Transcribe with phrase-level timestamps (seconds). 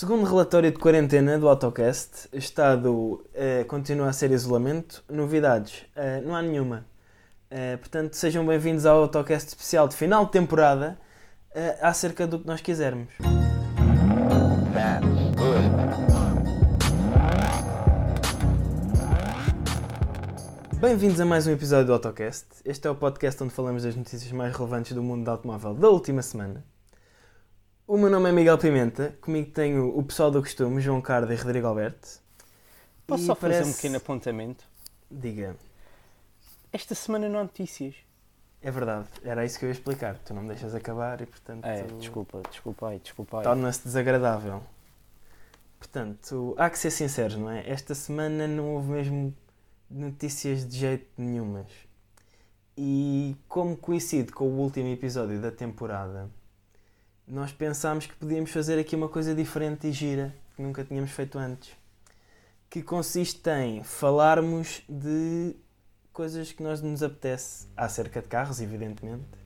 [0.00, 5.04] Segundo relatório de quarentena do Autocast, Estado eh, continua a ser isolamento.
[5.06, 6.86] Novidades, eh, não há nenhuma.
[7.50, 10.98] Eh, portanto, sejam bem-vindos ao Autocast especial de final de temporada
[11.82, 13.12] acerca do que nós quisermos.
[20.80, 22.46] Bem-vindos a mais um episódio do Autocast.
[22.64, 25.90] Este é o podcast onde falamos das notícias mais relevantes do mundo do automóvel da
[25.90, 26.64] última semana.
[27.90, 31.34] O meu nome é Miguel Pimenta, comigo tenho o pessoal do costume, João Cardo e
[31.36, 32.20] Rodrigo Alberto.
[33.04, 34.64] Posso E só fazer um pequeno apontamento?
[35.10, 35.56] Diga,
[36.72, 37.96] Esta semana não há notícias.
[38.62, 40.16] é verdade, era isso que eu ia explicar.
[40.24, 43.42] Tu não me deixas acabar e, portanto, É, desculpa, desculpa aí, desculpa aí.
[43.42, 44.62] torna-se desagradável.
[45.76, 47.68] Portanto, há que ser sinceros, não é?
[47.68, 49.34] Esta semana não houve mesmo
[49.90, 51.66] notícias de jeito nenhumas.
[52.76, 56.30] E como coincide com o último episódio da temporada,
[57.30, 61.38] nós pensámos que podíamos fazer aqui uma coisa diferente e gira, que nunca tínhamos feito
[61.38, 61.70] antes.
[62.68, 65.54] Que consiste em falarmos de
[66.12, 69.38] coisas que nós nos apetece acerca de carros, evidentemente.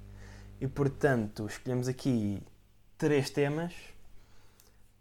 [0.58, 2.42] E portanto, escolhemos aqui
[2.96, 3.74] três temas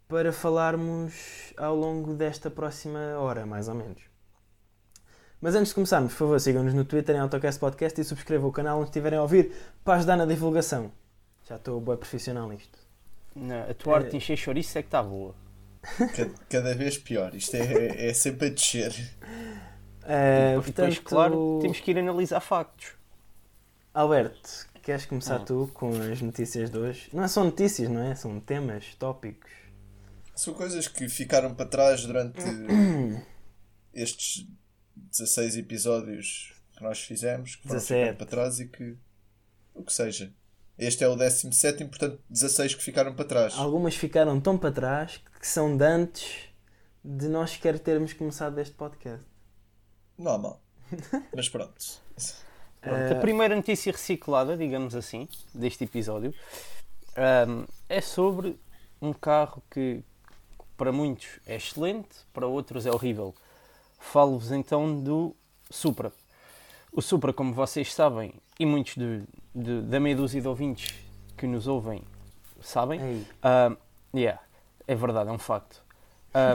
[0.06, 4.02] para falarmos ao longo desta próxima hora, mais ou menos.
[5.40, 8.52] Mas antes de começarmos, por favor, sigam-nos no Twitter em Autocast Podcast e subscrevam o
[8.52, 10.92] canal onde estiverem a ouvir para ajudar na divulgação.
[11.48, 12.78] Já estou bem profissional nisto.
[13.34, 14.10] Não, a tua arte É.
[14.10, 15.34] de encher chouriço é que está boa.
[16.16, 17.34] Cada, cada vez pior.
[17.34, 18.92] Isto é, é sempre a descer.
[20.06, 22.92] Eh, e depois, portanto, claro, temos que ir analisar factos.
[23.92, 25.40] Alberto, queres começar Ah.
[25.44, 27.08] tu com as notícias de hoje?
[27.12, 28.14] Não são notícias, não é?
[28.14, 29.50] São temas, tópicos.
[30.34, 32.40] São coisas que ficaram para trás durante
[33.92, 34.46] estes
[34.96, 37.56] 16 episódios que nós fizemos.
[37.56, 38.00] Que foram 17.
[38.02, 38.96] ficando para trás e que.
[39.74, 40.32] O que seja.
[40.78, 43.54] Este é o 17, portanto 16 que ficaram para trás.
[43.56, 46.48] Algumas ficaram tão para trás que são de antes
[47.04, 49.24] de nós sequer termos começado este podcast.
[50.18, 50.60] Não há mal.
[51.34, 51.74] Mas pronto.
[52.80, 56.34] Pronto, Eh, A primeira notícia reciclada, digamos assim, deste episódio,
[57.16, 58.58] ahm, é sobre
[59.00, 60.02] um carro que
[60.76, 63.34] para muitos é excelente, para outros é horrível.
[63.98, 65.34] Falo-vos então do
[65.70, 66.12] Supra.
[66.94, 69.24] O Supra, como vocês sabem, e muitos de-
[69.54, 70.94] de- da meia dúzia de ouvintes
[71.36, 72.02] que nos ouvem
[72.62, 73.00] sabem,
[73.44, 73.76] Um,
[74.18, 74.40] yeah,
[74.86, 75.82] é verdade, é um facto.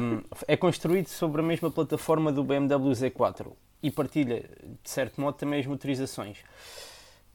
[0.02, 3.52] Um, é construído sobre a mesma plataforma do BMW Z4
[3.84, 4.50] e partilha,
[4.84, 6.40] de certo modo, também as motorizações.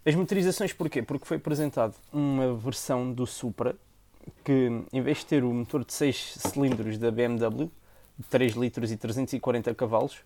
[0.04, 1.02] As motorizações porquê?
[1.02, 3.76] Porque foi apresentado uma versão do Supra
[4.42, 7.70] que, em vez de ter o motor de 6 cilindros da BMW,
[8.18, 10.18] de 3 litros e 340 cavalos,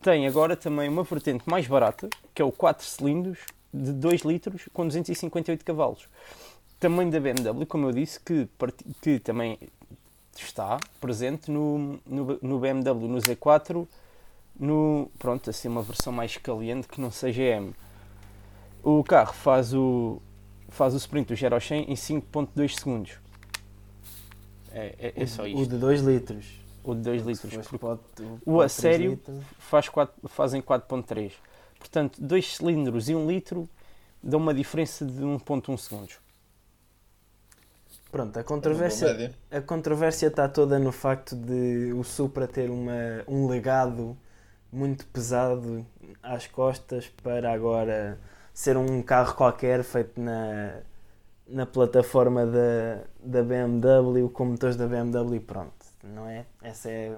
[0.00, 3.38] tem agora também uma vertente mais barata, que é o 4 cilindros
[3.72, 6.08] de 2 litros com 258 cavalos
[6.78, 8.48] também da BMW, como eu disse, que,
[9.00, 9.58] que também
[10.36, 13.86] está presente no, no, no BMW, no Z4,
[14.58, 17.74] no, pronto, assim uma versão mais caliente que não seja M.
[18.82, 20.20] O carro faz o,
[20.68, 23.18] faz o sprint do 0 ao 100 em 5.2 segundos.
[24.70, 25.66] É, é, é só o isto.
[25.66, 26.46] de 2 litros.
[26.86, 27.52] O de 2 Se litros.
[27.54, 28.00] fosse porque pode-
[28.46, 29.20] o a sério
[29.58, 31.32] faz 4, fazem 4.3.
[31.78, 33.68] Portanto, 2 cilindros e 1 litro
[34.22, 36.18] dão uma diferença de 1.1 segundos.
[38.10, 42.92] Pronto, a É controvérsia, a controvérsia está toda no facto de o Supra ter uma,
[43.28, 44.16] um legado
[44.72, 45.84] muito pesado
[46.22, 48.18] às costas para agora
[48.54, 50.78] ser um carro qualquer feito na,
[51.48, 55.75] na plataforma da, da BMW com motores da BMW e pronto,
[56.06, 56.46] não é?
[56.62, 57.16] Essa é,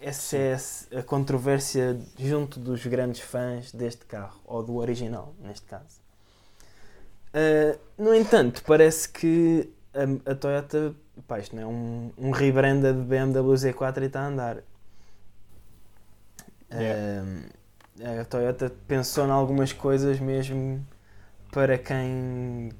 [0.00, 0.56] essa é
[0.98, 6.00] a controvérsia junto dos grandes fãs deste carro, ou do original, neste caso.
[7.34, 10.94] Uh, no entanto, parece que a, a Toyota,
[11.28, 14.56] pá, isto não é um, um rebranda de BMW Z4 e está a andar.
[16.72, 17.60] Uh,
[18.20, 20.84] a Toyota pensou em algumas coisas mesmo
[21.52, 22.70] para quem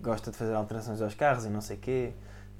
[0.00, 2.12] gosta de fazer alterações aos carros e não sei quê.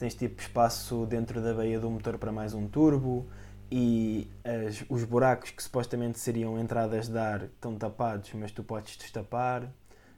[0.04, 3.26] Tens tipo espaço dentro da baía do motor para mais um turbo
[3.70, 8.98] e as- os buracos que supostamente seriam entradas de ar estão tapados, mas tu podes
[8.98, 9.66] destapar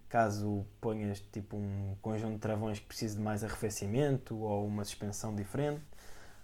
[0.08, 5.32] caso ponhas tipo um conjunto de travões que precise de mais arrefecimento ou uma suspensão
[5.36, 5.82] diferente.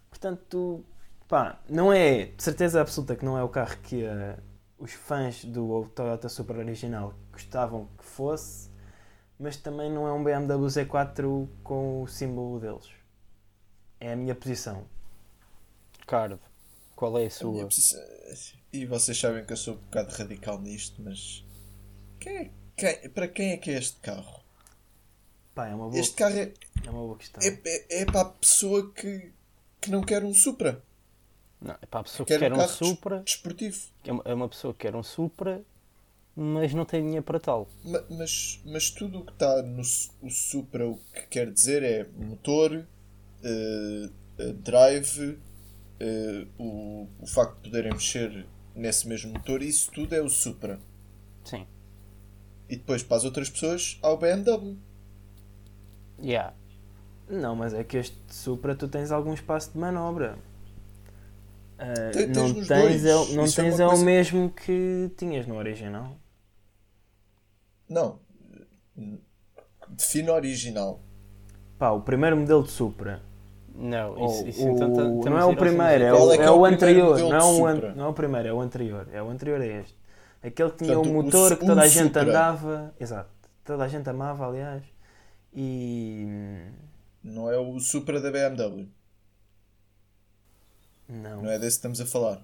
[0.09, 0.85] Portanto,
[1.29, 4.37] pá, não é de certeza absoluta que não é o carro que eh,
[4.79, 8.71] os fãs do Toyota Supra original gostavam que fosse,
[9.39, 13.02] mas também não é um BMW Z4 com o símbolo deles.
[14.03, 14.85] É a minha posição.
[16.09, 16.41] Cardo,
[16.97, 17.53] qual é a A sua?
[17.53, 18.01] minha posição-
[18.73, 21.45] E vocês sabem que eu sou um bocado radical nisto, mas.
[22.19, 24.43] Quem é- quem- para quem é que é este carro?
[25.55, 26.53] Pá, é uma boa, Este carro é,
[26.85, 27.41] é uma boa questão.
[27.43, 29.33] é, é- é para a pessoa que
[29.81, 30.83] que não quer um Supra.
[31.61, 33.87] Não, é para a pessoa Quer que quer um um Supra, desportivo.
[34.05, 35.65] é uma- é uma pessoa que quer um Supra,
[36.35, 37.69] mas não tem dinheiro para tal.
[37.85, 39.83] Ma- Mas, mas tudo o que está no
[40.23, 42.87] o Supra, o que quer dizer é motor,
[44.63, 45.39] drive,
[46.01, 50.79] eh, o, o facto de poderem mexer nesse mesmo motor, isso tudo é o Supra.
[51.45, 51.67] Sim.
[52.69, 54.77] E depois, para as outras pessoas, há o BMW.
[56.23, 56.55] Yeah.
[57.29, 60.39] Não, mas é que este Supra tu tens algum espaço de manobra.
[62.13, 65.11] Tem- tens não tens, é, não Isso é tens uma é o coisa- mesmo que
[65.17, 66.17] tinhas no original.
[67.89, 68.21] Não.
[69.89, 71.01] Define original.
[71.79, 73.21] Pá, o primeiro modelo de Supra.
[73.75, 76.11] Não, isso, isso o- então ta- estamos não é o primeiro, é.
[76.11, 77.19] Qual o, é é é o o anterior.
[77.19, 79.09] Não é o, an- não é o primeiro, é o anterior.
[79.13, 79.97] É o anterior a este.
[80.43, 82.23] Aquele que tinha Portanto, um o motor Su- que toda o a gente Supra.
[82.23, 82.95] andava.
[83.01, 83.31] Exato.
[83.65, 84.83] Toda a gente amava, aliás.
[85.55, 86.27] E.
[87.23, 88.89] Não é o Supra da BMW.
[91.09, 91.43] Não.
[91.43, 92.43] Não é desse que estamos a falar.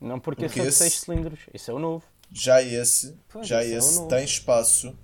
[0.00, 1.40] Não, porque Porque esse é de esse- 6 cilindros.
[1.52, 2.04] Esse é o novo.
[2.30, 4.96] Já esse, Pois, já esse é o esse tem espaço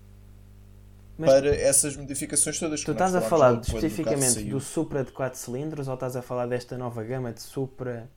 [1.16, 5.38] Mas para essas modificações todas que tu estás a falar especificamente do Supra de 4
[5.38, 8.10] cilindros ou estás a falar desta nova gama de Supra?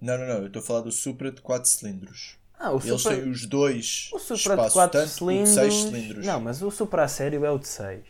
[0.00, 0.36] Não, não, não.
[0.38, 2.36] Eu estou a falar do Supra de 4 cilindros.
[2.58, 5.14] Ah, o Eles Supra, têm os dois o Supra de espaços, 4 tanto o de
[5.14, 5.54] cilindros.
[5.54, 6.26] 6 cilindros.
[6.26, 8.04] Não, mas o Supra a sério é o de 6.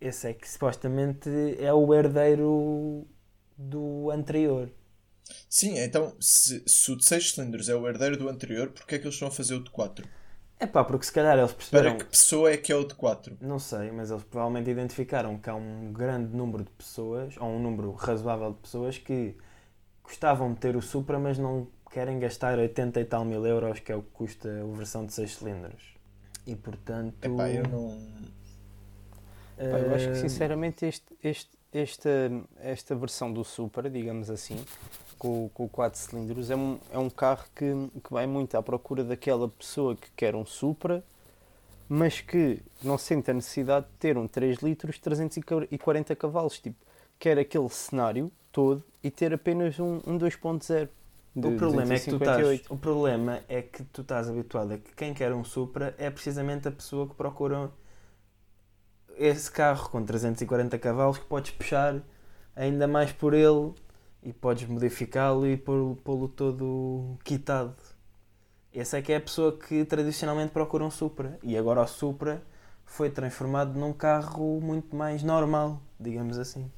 [0.00, 1.28] Esse é que supostamente
[1.58, 3.06] é o herdeiro
[3.56, 4.70] do anterior.
[5.48, 8.98] Sim, então se, se o de 6 cilindros é o herdeiro do anterior, porque é
[8.98, 10.08] que eles estão a fazer o de 4?
[10.62, 11.98] É pá, porque se calhar eles Para perceberam.
[11.98, 13.36] que pessoa é que é o de 4?
[13.40, 17.58] Não sei, mas eles provavelmente identificaram que há um grande número de pessoas, ou um
[17.58, 19.34] número razoável de pessoas que
[20.04, 23.90] gostavam de ter o Supra, mas não querem gastar 80 e tal mil euros, que
[23.90, 25.82] é o que custa a versão de 6 cilindros.
[26.46, 27.16] E portanto.
[27.20, 27.98] Epá, eu não.
[29.56, 32.10] Pá, eu acho que sinceramente este, este, esta,
[32.60, 34.64] esta versão do Supra, digamos assim,
[35.22, 37.72] com, com 4 cilindros, é um, é um carro que,
[38.02, 41.04] que vai muito à procura daquela pessoa que quer um Supra,
[41.88, 46.58] mas que não sente a necessidade de ter um 3 litros 340 cavalos.
[46.58, 46.76] Tipo,
[47.20, 50.88] quer aquele cenário todo e ter apenas um, um 2.0.
[51.36, 52.74] de O problema, é que tu estás, 258.
[52.74, 56.66] o problema é que tu estás habituado a que quem quer um Supra é precisamente
[56.66, 57.70] a pessoa que procura
[59.16, 62.02] esse carro com 340 cavalos que podes puxar
[62.56, 63.72] ainda mais por ele
[64.22, 67.74] e podes modificá-lo e pô- pô-lo todo quitado.
[68.74, 72.42] Essa é que é a pessoa que tradicionalmente procura um Supra e agora o Supra
[72.86, 76.70] foi transformado num carro muito mais normal, digamos assim.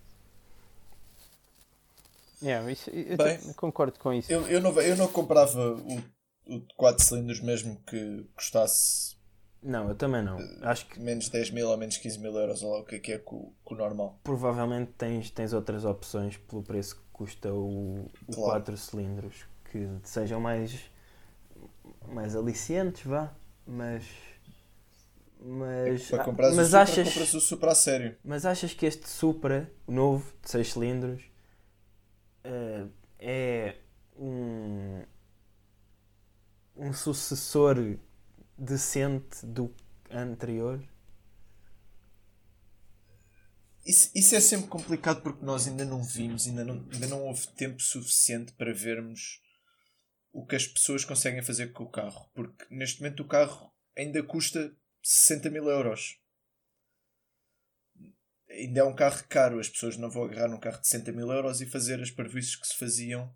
[2.42, 4.32] Yeah, isso- eu Bem, concordo com isso.
[4.32, 5.98] Eu, eu, não, eu não comprava o,
[6.46, 9.16] o de 4 cilindros mesmo que custasse
[9.62, 10.38] Não, eu também não.
[10.62, 12.98] Acho que menos 10 mil ou menos 15 mil euros, ou lá o que é
[12.98, 14.20] que é com, com o normal.
[14.22, 18.50] provavelmente tens, tens outras opções pelo preço custa o, o Claro.
[18.64, 20.78] 4 cilindros que sejam mais,
[22.08, 23.32] mais alicientes, vá.
[23.66, 24.04] Mas.
[25.46, 28.16] Mas, Para comprar o mas, Supra, achas, compras o Supra a sério.
[28.24, 31.22] mas achas que este Supra, o novo, de 6 cilindros,
[32.42, 32.86] eh,
[33.18, 33.76] é
[34.18, 35.02] um,
[36.76, 37.76] um sucessor
[38.56, 39.70] decente do
[40.10, 40.80] anterior?
[43.84, 47.46] Isso, isso é sempre complicado porque nós ainda não vimos, ainda não, ainda não houve
[47.48, 49.42] tempo suficiente para vermos
[50.32, 52.30] o que as pessoas conseguem fazer com o carro.
[52.34, 56.18] Porque neste momento o carro ainda custa 60 mil euros.
[58.50, 59.60] Ainda é um carro caro.
[59.60, 62.56] As pessoas não vão agarrar num carro de 60 mil euros e fazer as parvoices
[62.56, 63.32] que se faziam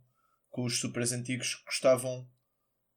[0.49, 2.27] com os supers antigos que custavam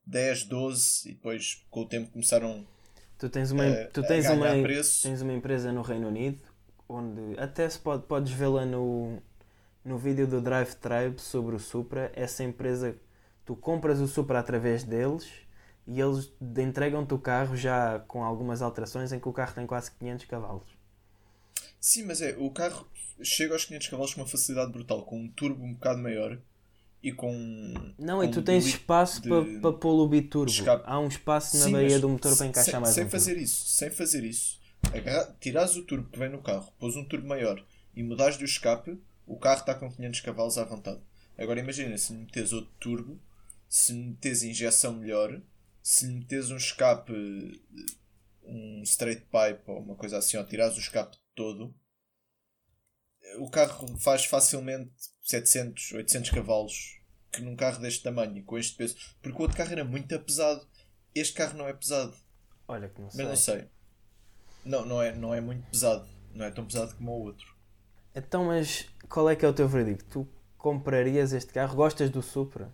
[0.05, 2.65] 10, 12 e depois com o tempo começaram
[3.19, 5.03] Tu tens uma, a, tu tens uma, preço.
[5.03, 6.50] Tens uma empresa no Reino Unido
[6.91, 9.17] onde até se pode, podes vê-la no,
[9.83, 12.12] no vídeo do Drive Tribe sobre o Supra.
[12.15, 12.95] Essa empresa,
[13.45, 15.27] tu compras o Supra através deles
[15.88, 19.91] e eles entregam-te o carro já com algumas alterações em que o carro tem quase
[19.91, 20.67] 500 cavalos.
[21.79, 22.88] Sim, mas é, o carro
[23.24, 26.38] chega aos 500 cavalos com uma facilidade brutal, com um turbo um bocado maior
[27.01, 27.33] e com.
[27.98, 30.51] Não, e com tu um tens espaço de- para pa pô-lo biturbo.
[30.51, 30.83] escape.
[30.86, 33.31] Há um espaço na Sim, baía do motor para sem- encaixar mais sem um fazer
[33.31, 33.43] turbo.
[33.45, 34.60] isso, sem fazer isso,
[34.93, 37.63] agarrar, tirares o turbo que vem no carro, pôs um turbo maior
[37.95, 41.01] e mudares de escape, o carro está com 500 cavalos à vontade.
[41.38, 43.19] Agora imagina se lhe metes outro turbo,
[43.67, 45.41] se lhe metes injeção melhor,
[45.81, 47.13] se lhe metes um escape,
[48.43, 51.74] um straight pipe ou uma coisa assim, ou tirares o escape todo,
[53.39, 54.91] o carro faz facilmente
[55.24, 57.00] 700, 800 cavalos
[57.31, 60.19] que num carro deste tamanho e com este peso, porque o outro carro era muito
[60.19, 60.67] pesado.
[61.15, 62.15] Este carro não é pesado.
[62.67, 63.25] Olha que não Mas sei.
[63.25, 63.69] não sei.
[64.63, 66.07] Não, não é, não é muito pesado.
[66.33, 67.53] Não é tão pesado como o outro.
[68.15, 70.05] Então, mas qual é que é o teu veredicto?
[70.09, 70.27] Tu
[70.57, 71.75] comprarias este carro?
[71.75, 72.71] Gostas do Supra?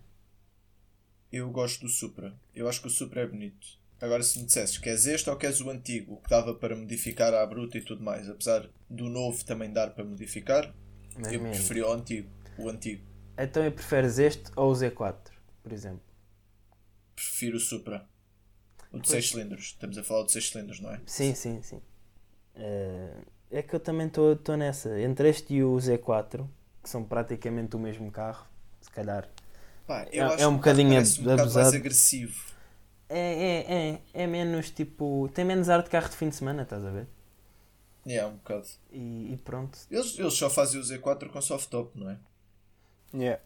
[1.32, 2.34] Eu gosto do Supra.
[2.54, 3.68] Eu acho que o Supra é bonito.
[4.00, 7.34] Agora, se me dissesses queres este ou queres o antigo, o que dava para modificar
[7.34, 10.74] à bruta e tudo mais, apesar do novo também dar para modificar,
[11.18, 11.58] Mas eu menos.
[11.58, 12.30] preferi o antigo.
[12.60, 13.04] O antigo.
[13.38, 15.16] Então, eu preferes este ou o Z4,
[15.64, 16.02] por exemplo?
[17.16, 18.08] Prefiro o Supra.
[18.98, 19.26] O de Pois.
[19.26, 19.64] 6 cilindros.
[19.66, 21.00] Estamos a falar de 6 cilindros, não é?
[21.06, 21.82] Sim, sim, sim.
[22.56, 23.18] Eh,
[23.52, 25.00] é que eu também estou nessa.
[25.00, 26.48] Entre este e o Z4,
[26.84, 28.46] que são praticamente o mesmo carro,
[28.82, 29.28] se calhar.
[29.86, 31.76] Pá, É- é um bocadinho um bocado mais abusado.
[31.78, 32.46] agressivo.
[33.10, 35.30] É, é, é, é menos tipo.
[35.34, 37.08] Tem menos ar de carro de fim de semana, estás a ver?
[38.06, 38.68] É, um bocado.
[38.92, 39.78] E, e pronto.
[39.92, 42.18] Eles, eles só fazem o Z4 com soft top, não é?
[43.14, 43.42] Yeah.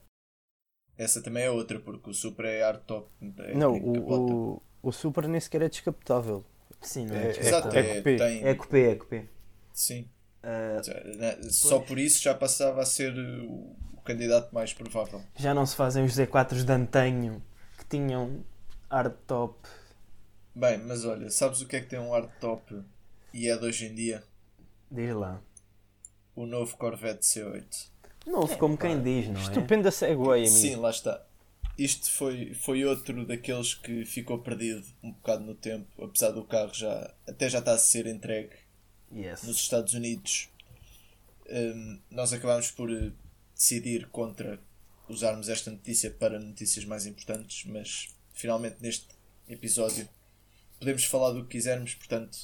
[0.98, 3.10] Essa também é outra, porque o Supra é hardtop.
[3.40, 6.44] É Não, o, o, o Super nem sequer é descapotável.
[6.82, 7.32] Sim, não É- é?
[7.32, 8.18] é- Exato, é, coupé.
[8.18, 8.44] tem.
[8.48, 9.26] É coupé, é coupé.
[9.74, 10.08] Sim.
[10.44, 10.82] Eh,
[11.18, 15.22] né, Só por isso já passava a ser o, o candidato mais provável.
[15.36, 17.42] já não se fazem os Z4s de antanho
[17.78, 18.44] que tinham
[18.90, 19.56] hardtop.
[20.56, 22.82] Bem, mas olha, sabes o que é que tem um hardtop
[23.34, 24.24] e é de hoje em dia?
[24.90, 25.40] Diz lá.
[26.36, 27.90] O novo Corvette C8.
[28.26, 29.44] Novo, como quem diz, não é?
[29.44, 30.48] Estupenda segue, amigo.
[30.48, 31.24] Sim, lá está.
[31.78, 36.74] Isto foi, foi outro daqueles que ficou perdido um bocado no tempo, apesar do carro
[36.74, 38.56] já até já está a ser entregue
[39.14, 39.44] Yes.
[39.44, 40.50] nos Estados Unidos.
[41.50, 43.12] Hum, nós acabámos por eh,
[43.56, 44.60] decidir contra
[45.10, 49.08] usarmos esta notícia para notícias mais importantes, mas finalmente neste
[49.50, 50.08] episódio
[50.80, 52.38] podemos falar do que quisermos, portanto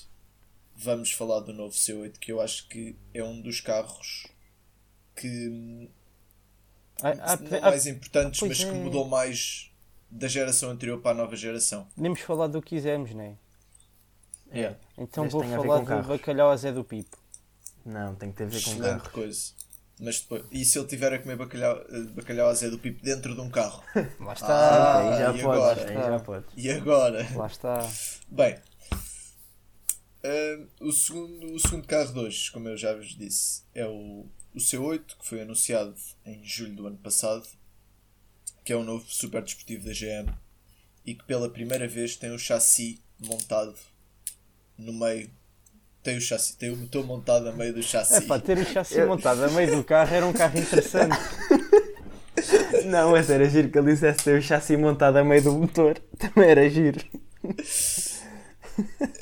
[0.75, 4.27] vamos falar do novo C8 que eu acho que é um dos carros
[5.15, 5.89] que
[7.01, 8.71] Há- há- não há- mais importantes, mas que é.
[8.71, 9.71] mudou mais
[10.09, 11.87] da geração anterior para a nova geração.
[11.95, 13.35] Podemos falar do que quisermos, não é?
[14.49, 14.75] É.
[14.97, 16.07] Então vou falar do carros.
[16.07, 17.17] bacalhau a Zé do Pipo.
[17.85, 19.07] Não, tem que ter a ver com Excelente carros.
[19.13, 19.51] coisa.
[19.99, 23.03] Mas depois, e se ele tiver a comer bacalhau, eh, bacalhau a Zé do Pipo
[23.03, 23.83] dentro de um carro?
[24.19, 24.99] Lá Ah, está.
[24.99, 25.89] aí já e pode, agora?
[25.89, 26.45] aí já pode.
[26.55, 27.27] E agora?
[27.35, 27.89] Lá está.
[28.29, 28.57] Bem,
[30.23, 34.25] eh, o, segundo, o segundo carro de hoje, como eu já vos disse, é o,
[34.53, 35.93] o C8, que foi anunciado
[36.25, 37.47] em julho do ano passado,
[38.63, 40.31] que é o novo super desportivo da GM
[41.05, 43.73] e que pela primeira vez tem o chassi montado
[44.77, 45.29] no meio.
[46.03, 48.15] Tem o chassi, tem o motor montado a meio do chassi.
[48.15, 51.15] É pá, ter o chassi montado a meio do carro era um carro interessante.
[52.85, 55.97] Não, mas era giro que ele dissesse ter o chassi montado a meio do motor.
[56.17, 57.03] Também era giro.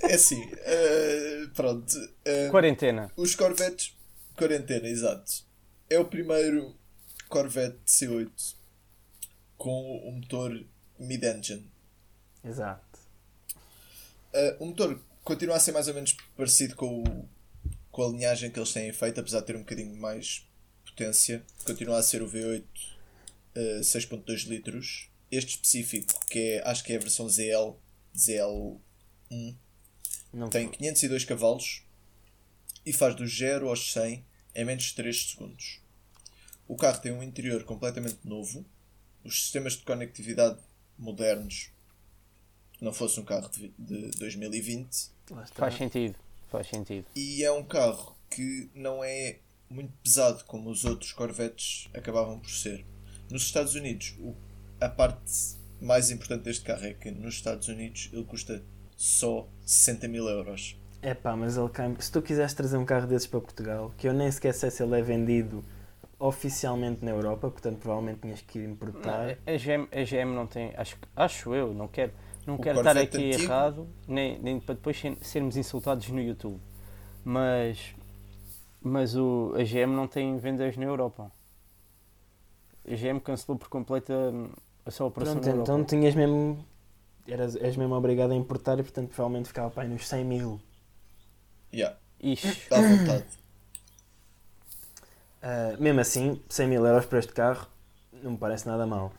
[0.03, 1.95] É assim, eh, pronto.
[2.25, 3.09] eh, Quarentena.
[3.15, 3.94] os Corvettes,
[4.35, 5.43] quarentena, exato.
[5.89, 6.75] É o primeiro
[7.29, 8.55] Corvette C8
[9.57, 10.65] com o motor
[10.99, 11.69] mid-engine.
[12.43, 12.99] Exato.
[14.33, 17.29] Uh, o motor continua a ser mais ou menos parecido com, o-
[17.91, 20.45] com a linhagem que eles têm feito, apesar de ter um bocadinho mais
[20.85, 21.43] potência.
[21.65, 22.63] Continua a ser o V8
[23.55, 25.09] uh, 6.2 litros.
[25.31, 27.75] Este específico, que é, acho que é a versão ZL,
[28.15, 28.79] ZL1,
[30.33, 31.84] Não tem 502 cavalos
[32.85, 34.25] e faz do 0 aos 100
[34.55, 35.79] em menos de 3 segundos.
[36.67, 38.65] O carro tem um interior completamente novo,
[39.23, 40.59] os sistemas de conectividade
[40.97, 41.69] modernos,
[42.81, 45.55] não fosse um carro de, de 2020, Lá está.
[45.55, 46.15] Faz sentido.
[46.51, 47.05] Faz sentido.
[47.15, 49.39] e é um carro que não é
[49.69, 52.85] muito pesado como os outros Corvettes acabavam por ser.
[53.29, 54.35] Nos Estados Unidos, o-
[54.79, 55.31] a parte
[55.81, 58.63] mais importante deste carro é que nos Estados Unidos ele custa
[58.95, 60.77] só 60 mil euros.
[61.05, 61.95] É pá, mas ele cai...
[61.99, 64.81] se tu quiseres trazer um carro desses para Portugal, que eu nem sequer sei se
[64.81, 65.63] ele é vendido
[66.17, 69.37] oficialmente na Europa, portanto provavelmente tinhas que ir importar.
[69.45, 70.73] Não, a, GM, a GM não tem.
[70.75, 72.11] Acho, acho eu, não quero,
[72.47, 73.43] não O quero estar aqui antigo?
[73.43, 76.59] errado, nem, nem para depois ser- sermos insultados no YouTube.
[77.23, 77.93] Mas.
[78.81, 81.31] Mas o, a GM não tem vendas na Europa.
[82.87, 85.71] A GM cancelou por completo a, a sua operação Pronto, na Europa.
[85.71, 86.65] então tinhas mesmo.
[87.27, 90.59] Eras, és mesmo obrigado a importar e portanto provavelmente ficava para aí nos 100 mil.
[91.75, 93.25] Yeah, Ixi, dá vontade.
[95.43, 97.67] Uh, mesmo assim, 100 mil euros para este carro
[98.23, 99.11] não me parece nada mal.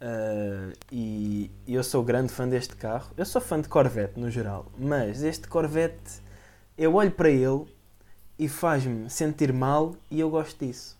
[0.00, 3.12] Uh, e eu sou grande fã deste carro.
[3.16, 6.20] Eu sou fã de Corvette no geral, mas este Corvette
[6.76, 7.66] eu olho para ele
[8.36, 10.98] e faz-me sentir mal e eu gosto disso.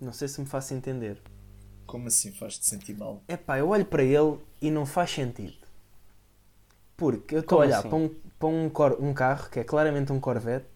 [0.00, 1.22] Não sei se me faço entender.
[1.86, 3.22] Como assim faz-te sentir mal?
[3.28, 5.64] É pá, eu olho para ele e não faz sentido.
[6.96, 7.88] Porque eu estou a olhar assim?
[7.88, 10.66] para, um, para um, cor- um carro que é claramente um Corvette,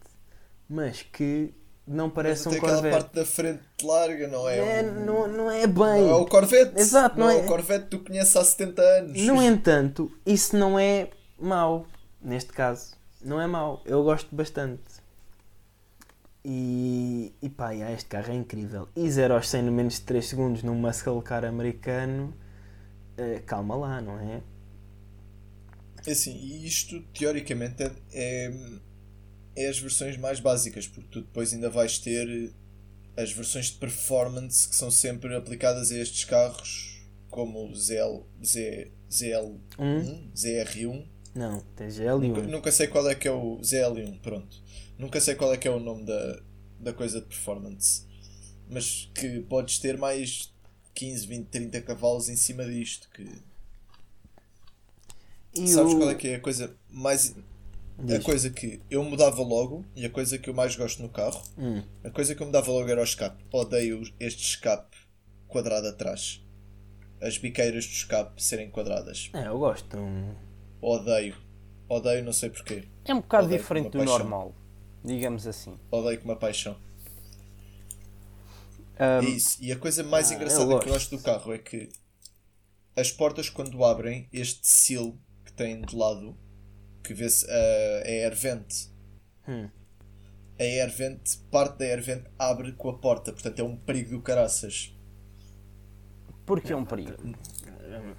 [0.69, 1.53] mas que
[1.87, 3.03] não parece Mas um tem aquela Corvette.
[3.03, 4.81] parte da frente larga, não é?
[4.81, 6.03] É, um- não, não é bem.
[6.03, 6.79] não é o Corvette.
[6.81, 9.21] Exato, não não, é- é o Corvette que tu conheces há 70 anos.
[9.23, 11.87] No entanto, isso não é mau.
[12.23, 13.83] Neste caso, não é mau.
[13.85, 14.83] Eu gosto bastante.
[16.45, 18.89] E, e pá, yeah, este carro é incrível.
[18.97, 22.33] E 0 aos 100 no menos de 3 segundos num muscle car americano,
[23.19, 24.19] eh, calma lá, não?
[24.19, 24.41] É
[26.07, 28.53] Assim, e isto teoricamente é, é,
[29.57, 32.53] é as versões mais básicas, porque tu depois ainda vais ter
[33.17, 38.91] as versões de performance que são sempre aplicadas a estes carros, como o ZL, Z,
[39.11, 40.31] ZL1, Um?
[40.35, 41.07] ZR1.
[41.35, 44.63] Não, tem GL e Nunca, nunca sei qual é que é o ZL1, pronto.
[44.99, 46.43] Nunca sei qual é que é o nome da,
[46.79, 48.05] da coisa de performance.
[48.69, 50.53] Mas que podes ter mais
[50.95, 53.09] 15, 20, 30 cavalos em cima disto.
[53.11, 53.29] Que...
[55.55, 57.35] E Sabes o- qual é que é a coisa mais.
[57.99, 58.25] A Diz.
[58.25, 61.83] coisa que eu mudava logo e a coisa que eu mais gosto no carro, Hum.
[62.03, 63.45] a coisa que eu mudava logo era o escape.
[63.53, 64.97] Odeio este escape
[65.47, 66.43] quadrado atrás.
[67.21, 69.29] As biqueiras do escape serem quadradas.
[69.35, 69.99] É, eu gosto.
[69.99, 70.35] Um...
[70.81, 71.37] Odeio.
[71.91, 72.85] Odeio, não sei porquê.
[73.05, 74.19] É um bocado Odeio diferente do paixão.
[74.19, 74.55] normal,
[75.05, 75.75] digamos assim.
[75.91, 76.79] Odeio com uma paixão.
[78.99, 79.57] É isso.
[79.61, 80.97] E a coisa mais Ah, engraçada eu que eu gosto.
[80.97, 81.89] acho do carro é que
[82.97, 85.17] as portas quando abrem, este seal
[85.61, 86.35] tem de lado,
[87.05, 87.49] que vê-se uh,
[88.05, 88.89] é air vent.
[89.47, 89.69] Hum.
[90.59, 94.11] A air vent, parte da air vent abre com a porta, portanto é um perigo
[94.11, 94.95] do caraças.
[96.47, 97.13] porque é um perigo.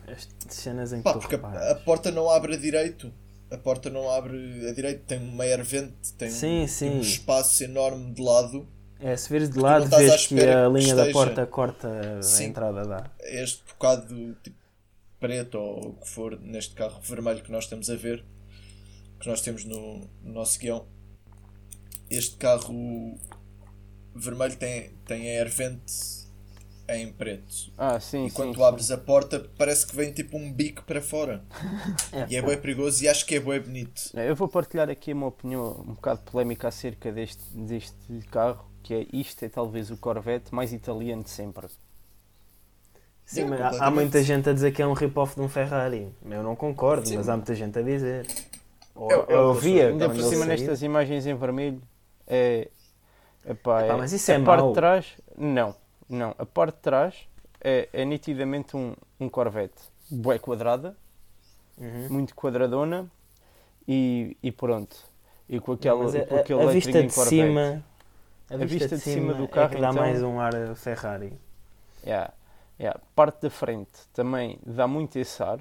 [0.07, 3.11] Estas cenas em que Pá, porque a, a porta não abre a direito.
[3.49, 6.89] A porta não abre a direito, tem uma air vent, tem, um- Sim, tem sim.
[6.89, 8.67] um espaço enorme de lado.
[8.99, 11.11] É, se vires de lado, vês que a que linha da esteja.
[11.11, 12.45] porta corta a Sim.
[12.45, 13.09] entrada dá.
[13.19, 14.55] este bocado tipo,
[15.21, 18.25] preto ou o que for neste carro vermelho que nós estamos a ver,
[19.19, 20.85] que nós temos no, no nosso guião.
[22.09, 23.17] Este carro
[24.13, 25.81] vermelho tem, tem air vent
[26.89, 27.71] em preto.
[27.77, 28.35] Ah, sim, E sim.
[28.35, 28.63] quando tu sim.
[28.65, 31.45] abres a porta parece que vem tipo um bico para fora.
[32.11, 34.01] É, E é bem perigoso e acho que é bem bonito.
[34.13, 37.95] Eu vou partilhar aqui uma opinião um bocado polémica acerca deste, deste
[38.29, 41.67] carro, que é isto é talvez o Corvette mais italiano de sempre.
[43.25, 46.13] Sim, É, mas há- muita gente a dizer que é um rip-off de um Ferrari.
[46.29, 47.17] Eu não concordo, Sim.
[47.17, 48.27] mas há muita gente a dizer.
[48.93, 51.81] Ou, Eu- eu- eu ouvia Ainda por cima nestas imagens em vermelho
[52.27, 52.67] é,
[53.45, 55.73] epá, Epá, é- mas isso é a parte de trás não,
[56.09, 57.15] não, a parte de trás
[57.63, 60.95] é, é nitidamente um, um Corvette bué quadrada,
[61.77, 62.07] Uhum.
[62.09, 63.09] muito quadradona
[63.87, 64.95] e, e pronto.
[65.49, 67.29] E com aquela Mas a, com aquele a, a vista de Corvette.
[67.29, 67.83] cima,
[68.49, 71.33] a vista, de cima do é carro, que dá então- mais um ar a Ferrari.
[72.05, 72.31] Yeah,
[72.81, 72.99] yeah.
[73.15, 75.59] Parte da frente também dá muito esse ar.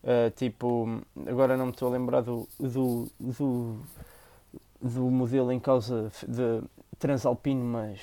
[0.00, 3.80] Uh, tipo, agora não me estou a lembrar do, do, do,
[4.80, 6.62] do modelo em causa de
[6.98, 8.00] Transalpino, mas,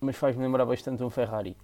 [0.00, 1.56] mas faz-me lembrar bastante um Ferrari.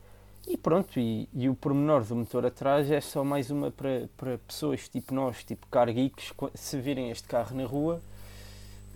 [0.47, 4.38] E pronto, e, e o pormenor do motor atrás é só mais uma para, para
[4.38, 8.03] pessoas tipo nós, tipo car geeks, se virem este carro na rua,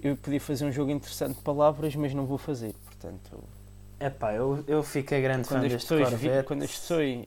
[0.03, 3.58] eu podia fazer um jogo interessante de palavras, mas não vou fazer, portanto...
[4.00, 6.44] Epá, eu, eu fiquei grande fã quando as, deste pessoas vi- Corvette.
[6.44, 7.24] quando as pessoas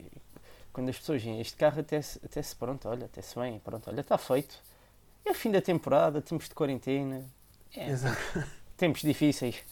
[0.73, 3.59] quando as pessoas veem este carro até se, até se pronto olha até se bem
[3.59, 4.55] pronto olha está feito
[5.25, 7.25] é o fim da temporada tempos de quarentena
[7.75, 8.17] é, Exato.
[8.77, 9.63] tempos difíceis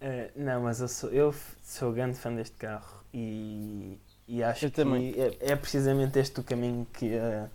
[0.00, 3.98] Eh, não, mas eu sou, eu sou grande fã deste carro e,
[4.28, 5.14] e acho Eu que também.
[5.16, 7.48] é, é precisamente este o caminho que a,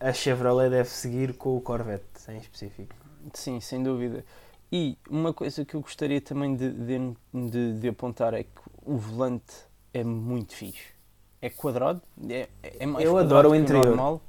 [0.00, 2.94] a Chevrolet deve seguir com o Corvette em específico.
[3.34, 4.24] sim sem dúvida
[4.70, 9.54] e uma coisa que eu gostaria também de, de, de, apontar é que o volante
[9.92, 10.94] é muito fixe
[11.40, 13.86] é quadrado é, é mais Eu adoro o interior.
[13.86, 14.20] normal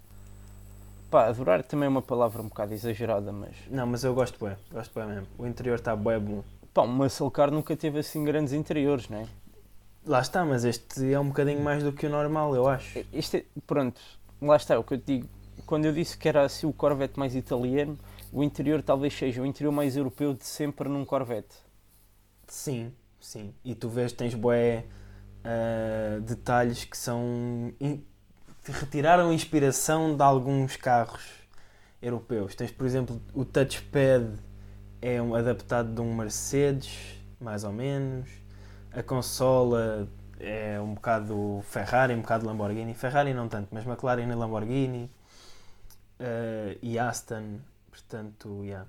[1.10, 4.56] pá adorar também é uma palavra um bocado exagerada mas Não, mas eu gosto bem,
[4.72, 5.28] gosto bem mesmo.
[5.38, 6.44] O interior está bem bom.
[6.74, 9.28] pá o muscle car nunca teve assim grandes interiores não é
[10.08, 13.04] Lá está, mas este é um bocadinho mais do que o normal, eu acho.
[13.12, 14.00] Este é- pronto,
[14.42, 15.30] lá está é o que eu te digo.
[15.66, 18.00] Quando eu disse que era assim o Corvette mais italiano,
[18.32, 21.56] o interior talvez seja o interior mais europeu de sempre num Corvette.
[22.48, 23.54] Sim, sim.
[23.64, 24.86] E tu vês, tens bué
[25.44, 27.74] ah, detalhes que são.
[27.80, 28.04] in-
[28.66, 31.24] retiraram inspiração de alguns carros
[32.02, 32.56] europeus.
[32.56, 34.28] Tens, por exemplo, o touchpad
[35.02, 38.30] é um adaptado de um Mercedes, mais ou menos.
[38.92, 40.08] A consola
[40.40, 42.94] é um bocado Ferrari, um bocado Lamborghini.
[42.94, 45.10] Ferrari não tanto, mas McLaren e Lamborghini.
[46.20, 47.60] Ah, e Aston.
[48.08, 48.88] Portanto, yeah.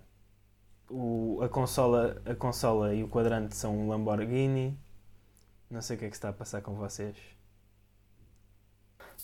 [0.88, 4.78] O, a, consola, a consola e o quadrante são um Lamborghini.
[5.68, 7.16] Não sei o que é que está a passar com vocês.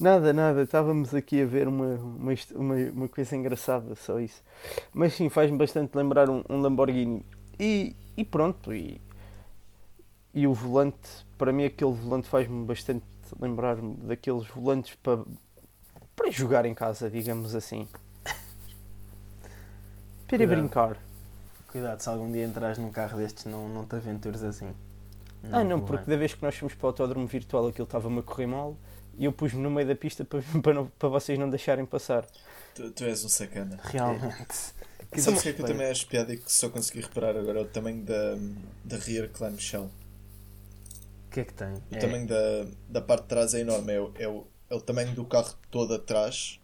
[0.00, 4.42] Nada, nada, estávamos aqui a ver uma, uma, uma, uma coisa engraçada, só isso.
[4.92, 7.24] Mas sim, faz-me bastante lembrar um, um Lamborghini.
[7.58, 9.00] E, e pronto, e,
[10.34, 13.06] e o volante, para mim aquele volante faz-me bastante
[13.40, 15.24] lembrar daqueles volantes para,
[16.16, 17.86] para jogar em casa, digamos assim.
[20.32, 20.48] Ir Cuidado.
[20.60, 20.96] brincar.
[21.68, 24.72] Cuidado, se algum dia entras num carro destes, não, não te aventures assim.
[25.52, 26.14] ah, não, porque bem.
[26.14, 28.76] da vez que nós fomos para o autódromo virtual aquilo estava-me a correr mal
[29.18, 32.26] e eu pus-me no meio da pista para, para, não- para vocês não deixarem passar.
[32.74, 33.78] Tu, tu és um sacana.
[33.84, 34.74] Realmente.
[35.12, 37.36] Que Sabes o que é que eu também acho piada e que só consegui reparar
[37.36, 37.60] agora?
[37.60, 38.36] É o tamanho da,
[38.84, 39.84] da rear clamshell.
[41.26, 41.72] O que é que tem?
[41.74, 43.92] O É- tamanho da, da parte de trás é enorme.
[43.92, 46.58] É, o- é, o, é o tamanho do carro todo atrás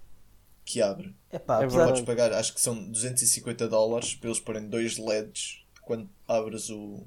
[0.73, 1.15] que abre.
[1.33, 4.99] Epá, É apesar Podes de- pagar, acho que são 250 dólares para eles porem dois
[4.99, 7.05] LEDs quando abres o,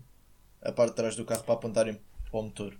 [0.61, 1.99] a parte de trás do carro para apontarem
[2.29, 2.73] para o motor.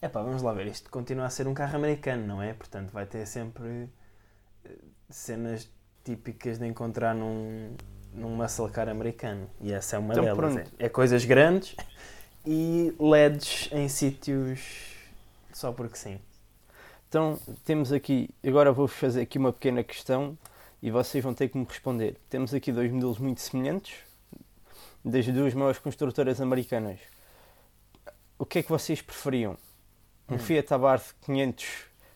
[0.00, 2.52] Epá, vamos lá ver, isto continua a ser um carro americano, não é?
[2.52, 3.88] Portanto, vai ter sempre
[4.64, 4.70] eh,
[5.10, 5.68] cenas
[6.04, 7.74] típicas de encontrar num,
[8.12, 9.50] num muscle car americano.
[9.60, 10.56] E essa é uma Então, delas.
[10.78, 11.74] É, é coisas grandes
[12.46, 14.60] e LEDs em sítios
[15.52, 16.18] só porque sim.
[17.08, 20.36] Então temos aqui, agora vou fazer aqui uma pequena questão
[20.82, 22.16] e vocês vão ter que me responder.
[22.28, 23.94] Temos aqui dois modelos muito semelhantes
[25.04, 26.98] das duas maiores construtoras americanas.
[28.38, 29.56] O que é que vocês preferiam?
[30.28, 30.38] Um Hum.
[30.38, 31.66] Fiat Abarth 500?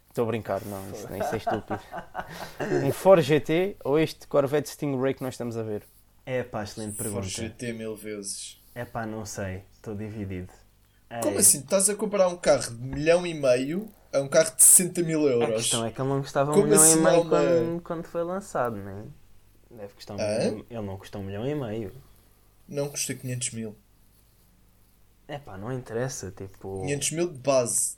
[0.09, 1.81] Estou a brincar, não, isso, isso é estúpido.
[2.85, 5.85] Um Ford GT ou este Corvette Stingray que nós estamos a ver?
[6.27, 7.23] É pá, excelente pergunta.
[7.23, 8.61] For GT mil vezes.
[8.75, 10.53] É pá, não sei, estou dividido.
[11.23, 11.59] Como É, assim?
[11.61, 15.27] Estás a comprar um carro de milhão e meio a um carro de 60 mil
[15.27, 15.63] A euros?
[15.63, 17.29] questão é que ele não custava um Como milhão assim, e meio Alma?
[17.29, 19.05] quando, quando foi lançado, não é?
[19.71, 20.39] Deve custar um Hã?
[20.39, 20.67] milhão.
[20.71, 21.93] Ele não custa um milhão e meio.
[22.69, 23.77] Não custa 500 mil.
[25.27, 26.83] É pá, não interessa, tipo.
[26.83, 27.97] 500 mil de base.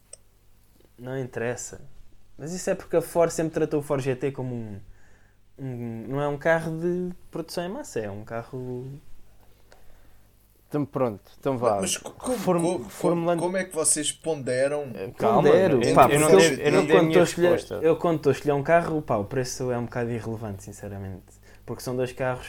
[0.98, 1.80] Não interessa.
[2.38, 4.80] Mas isso é porque a Ford sempre tratou o Ford GT como um,
[5.58, 8.86] um- Não é um carro de produção em massa, é um carro.
[10.72, 11.78] Então pronto, então vá.
[11.82, 14.86] Mas co- como, Reform- como- reformulando- como é que vocês ponderam?
[15.18, 15.84] Calma, Pondero.
[15.84, 16.28] eu, Pá, eu não
[16.86, 19.84] dei quando escolher, eu quando estou a escolher um carro, pá, o preço é um
[19.84, 21.24] bocado irrelevante, sinceramente.
[21.66, 22.46] Porque são dois carros,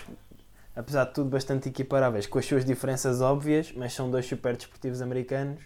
[0.73, 5.01] apesar de tudo, bastante equiparáveis, com as suas diferenças óbvias, mas são dois super desportivos
[5.01, 5.59] americanos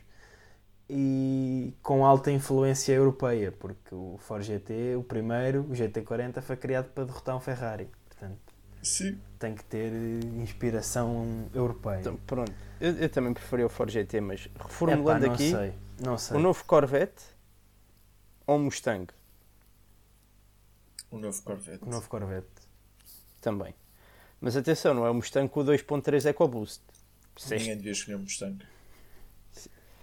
[0.90, 6.86] e com alta influência europeia, porque o Ford GT, o primeiro, o GT40, foi criado
[6.90, 7.88] para derrotar um Ferrari.
[8.10, 8.40] Portanto,
[8.82, 9.20] Sim.
[9.40, 12.00] Tem que ter eh, inspiração europeia.
[12.00, 15.74] Então, pronto, eu, eu também preferia o Ford GT, mas Epá, reformulando não aqui, sei,
[16.00, 16.38] não sei.
[16.38, 17.24] o novo Corvette
[18.46, 19.08] ou o Mustang
[21.12, 21.84] O novo Corvette.
[21.84, 22.48] O novo Corvette.
[23.42, 23.74] também.
[24.42, 26.82] Mas atenção, não é o Mustang com o 2.3 EcoBoost.
[27.36, 28.64] Este- Ninguém devia escolher um Mustang.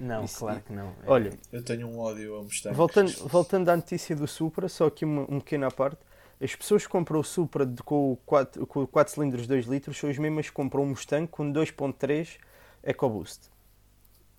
[0.01, 0.92] Não, Isso- claro que não.
[1.07, 2.75] Olha, Eu tenho um ódio ao Mustang.
[2.75, 5.99] voltando, voltando à notícia do Supra, só aqui uma, um pequeno à parte.
[6.40, 9.66] As pessoas que compram o Supra de- com o 4, com o 4 cilindros 2
[9.66, 12.38] litros são as mesmas que compram o Mustang com 2.3
[12.83, 13.49] EcoBoost.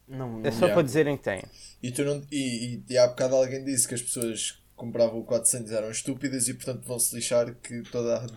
[0.08, 0.73] não, É não- só Yeah.
[0.75, 1.43] para dizerem que têm.
[1.81, 5.19] E, tu não, e, e, e há bocado alguém disse que as pessoas que compravam
[5.19, 8.27] o 400 eram estúpidas e portanto vão se lixar que toda a-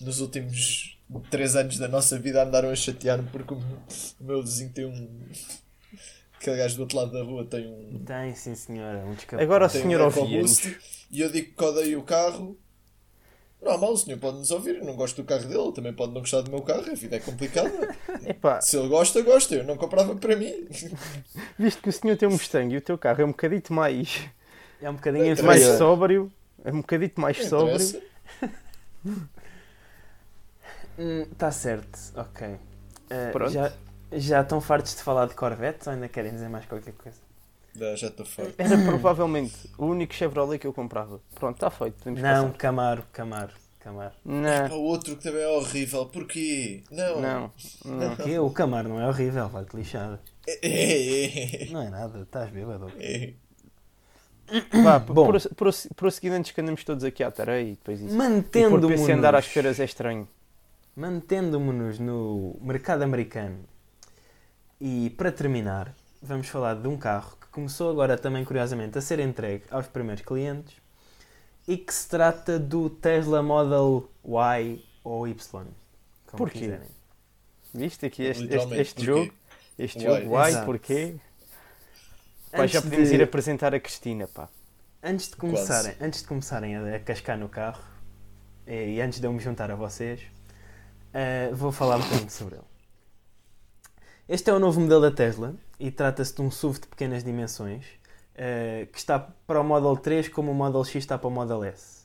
[0.00, 0.98] nos últimos
[1.30, 3.78] 3 anos da nossa vida andaram a chatear-me porque o meu,
[4.20, 5.28] o meu vizinho tem um.
[6.36, 8.02] Aquele gajo do outro lado da rua tem um.
[8.04, 9.42] Tem, sim senhora, um descapado.
[9.42, 10.08] Agora, tem senhor um.
[10.08, 10.76] EcoBoost
[11.10, 12.58] e eu digo que odeio o carro.
[13.64, 16.12] Normal, o senhor pode nos ouvir, eu não gosto do carro dele, ele também pode
[16.12, 17.96] não gostar do meu carro, a vida é complicada.
[18.26, 20.68] Epá, Se ele gosta, gosta, eu não comprava para mim.
[21.58, 24.22] visto que o senhor tem um Mustang e o teu carro é um bocadito mais,
[24.82, 26.30] É um bocadinho Não mais sóbrio,
[26.62, 27.76] é um bocadito mais Não sóbrio.
[27.76, 28.00] Está
[31.48, 32.56] Hum, certo, ok.
[33.10, 33.50] Eh, Pronto.
[33.50, 33.72] Já,
[34.12, 37.23] já estão fartos de falar de Corvettes ou ainda querem dizer mais qualquer coisa?
[38.56, 41.20] Era provavelmente o único Chevrolet que eu comprava.
[41.34, 42.58] Pronto, está feito, podemos Não, passar.
[42.58, 44.14] Camaro, Camaro, Camaro.
[44.24, 46.82] Não, Há outro que também é horrível, porquê?
[46.90, 47.20] Não.
[47.20, 47.52] não,
[47.84, 48.12] não.
[48.12, 48.38] O quê?
[48.38, 50.20] O Camaro não é horrível, vai-te lixar.
[51.72, 52.92] Não é nada, estás bêbado.
[54.84, 55.26] Vá, Bom.
[55.26, 58.14] prosse- prosse- prosseguindo antes que andamos todos aqui à tareia e depois isso.
[58.14, 60.28] Mantendo-me PC andar às feiras é estranho.
[60.94, 63.60] Mantendo-nos no mercado americano.
[64.78, 69.18] E para terminar, vamos falar de um carro que começou agora também, curiosamente, a ser
[69.20, 70.76] entregue aos primeiros clientes
[71.66, 75.34] e que se trata do Tesla Model Y ou Y.
[76.26, 76.58] Como Porquê?
[76.60, 76.88] quiserem.
[77.72, 79.04] Viste aqui este, este, este porquê?
[79.06, 79.32] jogo?
[79.78, 80.04] Este Why?
[80.22, 80.66] jogo, why, Exato.
[80.66, 81.14] porquê?
[82.52, 84.48] Pá, já Antes podemos de- ir apresentar a Cristina, pá.
[85.02, 87.82] Antes de começarem, antes de começarem a, a cascar no carro
[88.66, 90.20] e, e antes de eu me juntar a vocês,
[91.12, 92.64] eh, vou falar um bocadinho sobre ele.
[94.28, 97.84] Este é o novo modelo da Tesla e trata-se de um SUV de pequenas dimensões
[98.36, 101.62] eh, que está para o Model 3 como o Model X está para o Model
[101.64, 102.04] S.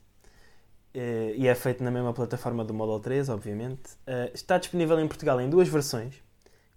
[0.93, 3.97] Eh, e é feito na mesma plataforma do Model 3, obviamente.
[4.05, 6.15] Eh, está disponível em Portugal em duas versões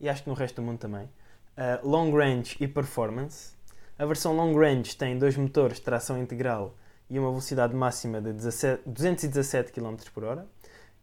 [0.01, 1.09] e acho que no resto do mundo também:
[1.83, 3.53] Long Range e Performance.
[3.99, 6.75] A versão Long Range tem dois motores tração integral
[7.11, 10.47] e uma velocidade máxima de 17 217 km por hora.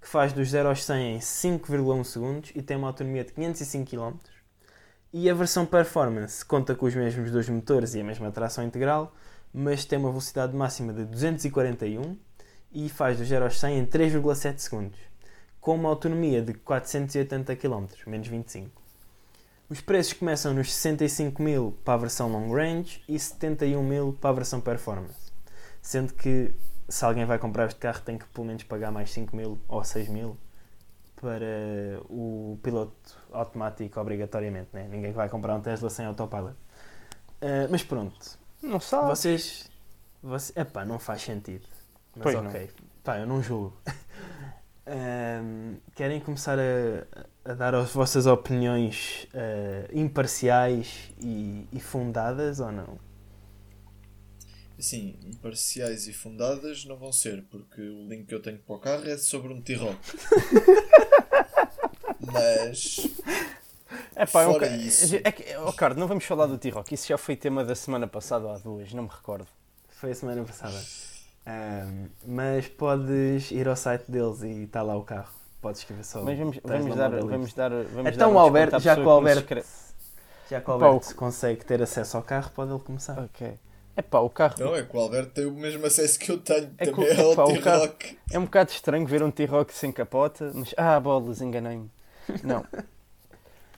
[0.02, 3.90] que faz dos 0 aos 100 em 5,1 segundos e tem uma autonomia de 505
[3.90, 4.18] km.
[5.12, 9.12] E a versão Performance conta com os mesmos dois motores e a mesma tração integral,
[9.52, 12.16] mas tem uma velocidade máxima de 241
[12.72, 15.00] e faz dos 0 aos 100 em 3,7 segundos,
[15.60, 18.80] com uma autonomia de 480 km, menos 25.
[19.68, 24.30] Os preços começam nos 65 mil para a versão long range e 71 mil para
[24.30, 25.32] a versão performance,
[25.82, 26.54] sendo que
[26.88, 29.84] se alguém vai comprar este carro tem que pelo menos pagar mais 5 mil ou
[29.84, 30.38] 6 mil
[31.22, 34.88] para o piloto automático obrigatoriamente, né?
[34.90, 36.56] ninguém vai comprar um Tesla sem autopilot.
[37.42, 39.10] Uh, mas pronto, Não sabe.
[39.10, 39.70] vocês,
[40.22, 41.68] você, epá, não faz sentido.
[42.16, 42.70] Mas Pois ok,
[43.04, 43.78] pá, eu não julgo.
[44.92, 52.72] Ahm, querem começar a, a dar as vossas opiniões ah, imparciais e, e fundadas ou
[52.72, 52.98] não?
[54.80, 58.80] Assim, imparciais e fundadas não vão ser, porque o link que eu tenho para o
[58.80, 60.00] carro é sobre um T-Rock.
[62.32, 63.08] Mas,
[64.16, 65.16] É pá, é um Fora isso.
[65.24, 66.94] É que, oh, Ricardo, não vamos falar do T-Rock.
[66.94, 69.48] Isso já foi tema da semana passada ou há duas, não me recordo.
[69.90, 70.80] Foi a semana passada.
[71.46, 75.34] Ahm, mas podes ir ao site deles e está lá o carro.
[75.62, 76.22] Podes escrever só.
[76.22, 77.10] Mas vamos, vamos dar.
[77.12, 79.68] Vamos dar, vamos Então dar um o Alberto, já que o Alberto, escreve-
[80.50, 83.18] já que o Pá, Alberto o- consegue ter acesso ao carro, pode ele começar.
[83.20, 83.58] Ok.
[83.98, 84.56] É pá, o carro.
[84.60, 86.74] não, é que o Alberto tem o mesmo acesso que eu tenho.
[86.78, 87.54] É que Também o- é o carro-
[87.88, 88.18] T-Rock.
[88.32, 90.74] É um bocado estranho ver um T-Rock sem capota, mas.
[90.78, 91.90] Ah, bolas, enganei-me.
[92.44, 92.66] Não.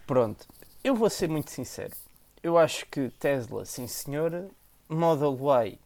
[0.05, 0.47] Pronto.
[0.83, 1.95] Eu vou ser muito sincero.
[2.43, 4.49] Eu acho que Tesla, sim senhora.
[4.89, 5.77] Model Y,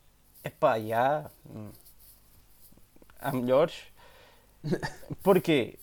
[0.44, 1.30] é pá, já.
[1.48, 1.70] hum,
[3.20, 3.84] Há melhores.
[5.22, 5.78] Porquê?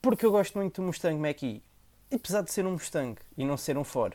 [0.00, 1.62] Porque eu gosto muito do Mustang Mach-E.
[2.10, 4.14] Apesar de ser um Mustang e não ser um Ford.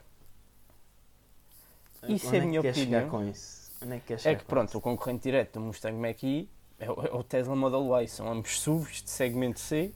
[2.07, 3.09] Isso Onde é a minha chegar opinião.
[3.09, 3.71] com isso?
[3.81, 7.05] Onde é que É que com pronto, o concorrente direto do Mustang Mach-E é o,
[7.05, 8.07] é o Tesla Model Y.
[8.07, 9.93] São ambos SUVs de segmento C.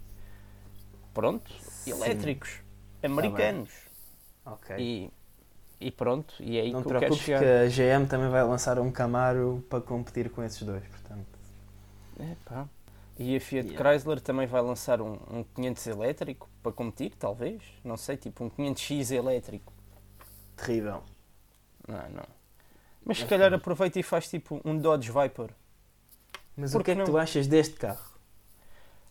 [1.17, 1.51] Pronto,
[1.83, 1.91] Sim.
[1.91, 2.61] elétricos,
[3.01, 3.71] americanos.
[4.45, 4.75] Ok.
[4.77, 5.11] E,
[5.79, 8.43] e pronto, e é aí não te que quero preocupes que a GM também vai
[8.43, 11.39] lançar um Camaro para competir com esses dois, portanto.
[12.19, 12.67] É, pá.
[13.17, 13.89] E a Fiat Yeah.
[13.91, 17.63] Chrysler também vai lançar um, um 500 elétrico para competir, talvez.
[17.83, 19.73] Não sei, tipo um 500X elétrico.
[20.55, 21.03] Terrível.
[21.87, 22.25] Não, não.
[23.05, 25.49] Mas se Mas calhar aproveita e faz tipo um Dodge Viper.
[26.55, 27.17] Mas Por o que é que que tu não?
[27.17, 28.17] achas deste carro?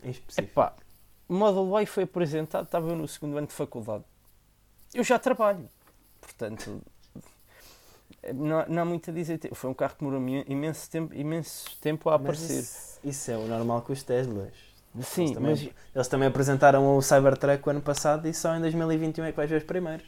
[0.03, 0.51] Em específico.
[0.51, 0.75] Epá,
[1.29, 4.03] Model Y foi apresentado, estava eu no segundo ano de faculdade.
[4.93, 5.69] Eu já trabalho,
[6.21, 6.81] portanto,
[8.33, 9.39] não, há- não há muito a dizer.
[9.53, 12.59] Foi um carro que demorou imen- imenso tempo, imenso tempo a aparecer.
[12.59, 14.53] Isso, isso é o normal com os Teslas.
[15.01, 18.61] Sim, eles também- mas Eles também apresentaram o Cybertruck o ano passado e só em
[18.61, 20.05] 2021 é que vais ver os primeiros.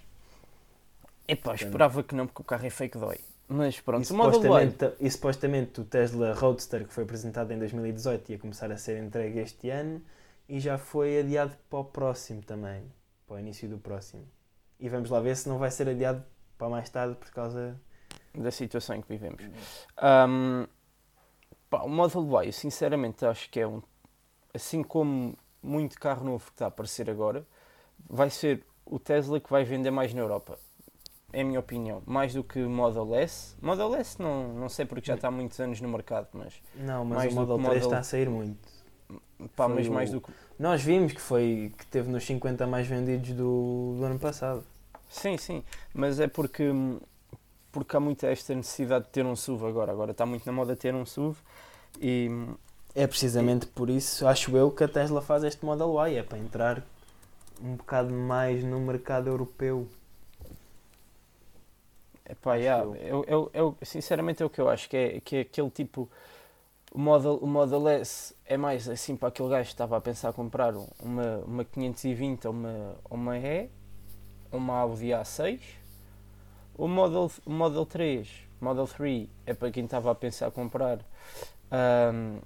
[1.28, 3.20] epá, esperava que não, porque o carro é fake dói.
[3.48, 4.42] Mas pronto, e, o Model Y.
[4.42, 8.98] supostamente, e supostamente o Tesla Roadster que foi apresentado em 2018 ia começar a ser
[9.04, 10.02] entregue este ano
[10.50, 12.84] e já foi adiado para o próximo também,
[13.28, 14.28] para o início do próximo.
[14.80, 16.24] E vamos lá ver se não vai ser adiado
[16.58, 17.80] para mais tarde por causa.
[18.34, 19.44] da situação em que vivemos.
[19.98, 20.66] Ahm,
[21.70, 23.82] pá, o Model Y, eu sinceramente acho que é um.
[24.54, 27.46] Assim como muito carro novo que está a aparecer agora,
[28.10, 30.58] vai ser o Tesla que vai vender mais na Europa.
[31.32, 32.02] É a minha opinião.
[32.08, 33.56] Mais do que o Model S.
[33.62, 36.60] Model S não, não sei porque já está há muitos anos no mercado, mas.
[36.74, 38.79] Não, mas Mais o Model o 3 Model- está a sair muito.
[39.56, 40.32] Pá, Foi mas o- mais do que.
[40.58, 44.64] Nós vimos que foi que teve nos 50 mais vendidos do, do ano passado.
[45.10, 45.64] Sim, sim.
[45.94, 46.66] Mas é porque.
[47.72, 49.92] Porque há muita esta necessidade de ter um SUV agora.
[49.92, 51.38] Agora está muito na moda ter um SUV
[52.02, 52.30] e.
[52.96, 56.40] É precisamente por isso, acho eu, que a Tesla faz este Model Y, é para
[56.40, 56.84] entrar
[57.62, 59.88] um bocado mais no mercado europeu.
[62.28, 65.40] Epá, yeah, eu, eu, eu- sinceramente é o que eu acho, que é, que é
[65.42, 66.10] aquele tipo.
[66.92, 70.34] O Model, o Model S é mais assim para aquele gajo que estava a pensar
[70.34, 73.70] comprar uma, uma 520 ou uma, uma E,
[74.52, 75.62] uma Audi A6.
[76.78, 78.30] O Model, Model 3,
[78.62, 81.00] Model 3 é para quem estava a pensar comprar.
[81.72, 82.40] ahm,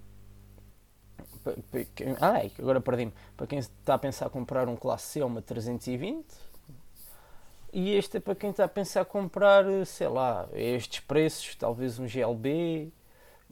[1.43, 3.13] pa- pa- quem- ai, agora perdi-me.
[3.35, 6.35] Para quem está a pensar comprar um Classe C ou uma 320.
[7.71, 12.07] E este é para quem está a pensar comprar, sei lá, estes preços, talvez um
[12.07, 12.91] GLB.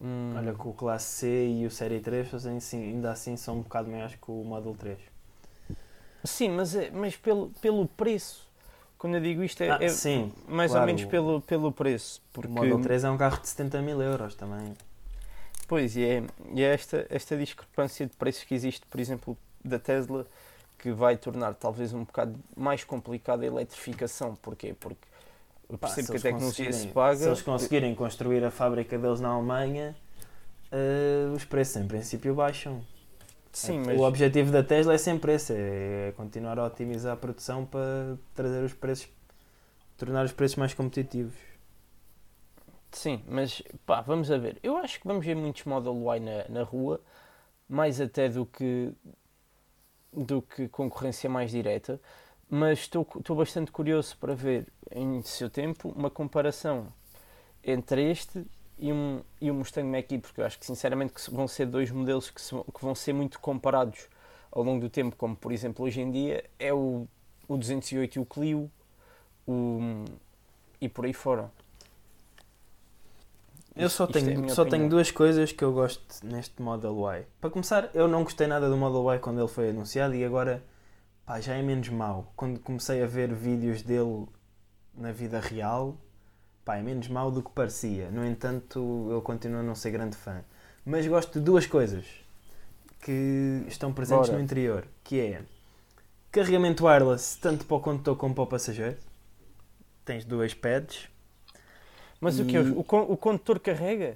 [0.01, 0.33] Um...
[0.35, 3.61] Olha que o Classe C e o Série 3 fazem assim, ainda assim são um
[3.61, 4.97] bocado maiores que o Model 3.
[6.23, 8.49] Sim, mas, é- mas pelo, pelo preço.
[8.97, 10.83] Quando eu digo isto é, Ah, é sim, mais claro.
[10.83, 12.21] ou menos pelo, pelo preço.
[12.29, 14.73] o Porque, Model 3 é um carro de 70 mil euros também.
[15.67, 19.79] Pois, e é, e é esta, esta discrepância de preços que existe, por exemplo, da
[19.79, 20.27] Tesla,
[20.77, 24.35] que vai tornar talvez um bocado mais complicada a eletrificação.
[24.35, 24.75] Porquê?
[24.79, 25.07] Porque
[25.71, 27.17] eu Pá, percebo se que a eles tecnologia se conseguirem- paga.
[27.17, 29.95] Se eles conseguirem construir a fábrica deles na Alemanha,
[30.71, 32.81] eh, os preços em princípio baixam.
[33.53, 37.17] Sim, É, mas O objetivo da Tesla é sempre esse, é continuar a otimizar a
[37.17, 39.09] produção para trazer os preços,
[39.97, 41.33] tornar os preços mais competitivos.
[42.91, 44.57] Sim, mas pá, vamos a ver.
[44.63, 46.99] Eu acho que vamos ver muitos Model Y na, na rua,
[47.67, 48.91] mais até do que
[50.13, 51.99] do que concorrência mais direta,
[52.51, 56.87] mas estou, estou bastante curioso para ver em seu tempo uma comparação
[57.63, 58.45] entre este
[58.77, 61.89] e um, e um Mustang Mach-E, porque eu acho que sinceramente que vão ser dois
[61.91, 64.07] modelos que, se vão- que vão ser muito comparados
[64.51, 67.07] ao longo do tempo, como por exemplo hoje em dia é o,
[67.47, 68.69] o 208 e o Clio
[69.47, 70.03] o,
[70.81, 71.49] e por aí fora.
[73.75, 74.79] Eu só Isto- é a tenho, minha só opinião.
[74.79, 77.25] tenho duas coisas que eu gosto neste Model Y.
[77.39, 80.61] Para começar, eu não gostei nada do Model Y quando ele foi anunciado e agora
[81.25, 82.31] pá, já é menos mau.
[82.35, 84.25] Quando comecei a ver vídeos dele
[84.93, 85.97] na vida real,
[86.65, 88.09] pá, é menos mau do que parecia.
[88.11, 90.43] No entanto, eu continuo a não ser grande fã.
[90.85, 92.05] Mas gosto de duas coisas
[93.01, 94.37] que estão presentes Bora.
[94.37, 95.41] no interior, que é
[96.31, 98.97] carregamento wireless tanto para o condutor como para o passageiro.
[100.05, 101.07] Tens duas pads,
[102.19, 104.15] Mas o que E- o, con- o condutor carrega?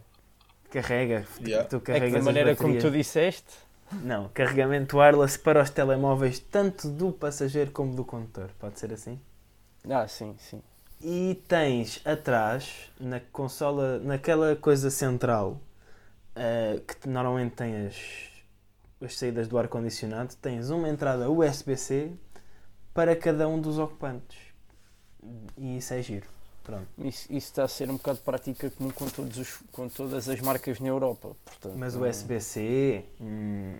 [0.69, 1.67] carrega, Yeah.
[1.67, 3.51] tu É que carregas da as maneira como tu disseste,
[3.91, 8.51] Não, carregamento wireless para os telemóveis, tanto do passageiro como do condutor.
[8.59, 9.19] Pode ser assim?
[9.89, 10.61] ah, sim, sim.
[11.01, 15.61] E tens atrás, na consola, naquela coisa central,
[16.35, 17.97] eh, que te- normalmente tem as,
[19.01, 22.11] as saídas do ar-condicionado, tens uma entrada USB-C
[22.93, 24.37] para cada um dos ocupantes.
[25.57, 26.27] E isso é giro.
[26.65, 26.87] Pronto.
[26.97, 30.41] Isso, isso está a ser um bocado prática comum com, todos os, com todas as
[30.41, 31.35] marcas na Europa.
[31.45, 33.05] Portanto, Mas o não- USB-C.
[33.21, 33.75] hum,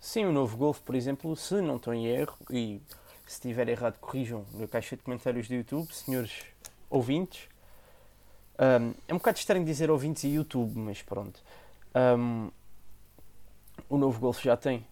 [0.00, 2.80] Sim, o novo Golf, por exemplo, se não estou em erro, e
[3.26, 6.32] se estiver errado, corrijam na caixa de comentários do YouTube, senhores
[6.90, 7.48] ouvintes.
[8.58, 11.40] Ahm, é um bocado estranho dizer ouvintes e YouTube, mas pronto.
[11.94, 12.48] Ahm,
[13.88, 14.86] o novo Golf já tem.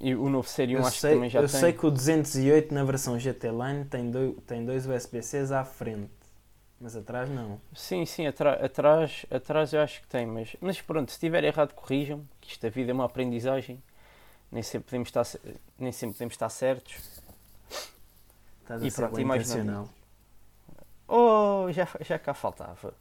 [0.00, 1.60] E o novo Série 1 eu acho sei, que também já eu tem.
[1.60, 6.10] sei que o 208 na versão GT Line tem, dois, tem dois USB-Cs à frente,
[6.84, 7.58] mas atrás não.
[7.74, 12.28] Sim, sim, atrás, atrás eu acho que tem, mas, mas pronto, se estiver errado, corrijam,
[12.42, 13.82] que isto a vida é uma aprendizagem,
[14.52, 15.26] nem sempre podemos estar,
[15.78, 16.96] nem sempre podemos estar certos.
[18.60, 19.88] Estás a E ser pronto, e mais intencional.
[21.08, 22.92] Oh, já, já cá faltava.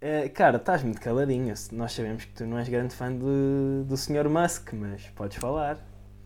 [0.00, 1.52] É, cara, estás muito caladinho.
[1.72, 4.30] Nós sabemos que tu não és grande fã de, do Sr.
[4.30, 5.78] Musk, mas podes falar.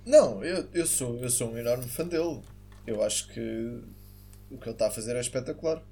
[0.05, 2.41] Não, eu, eu, sou, eu sou um enorme fã dele.
[2.87, 3.83] Eu acho que
[4.49, 5.83] o que ele está a fazer é espetacular.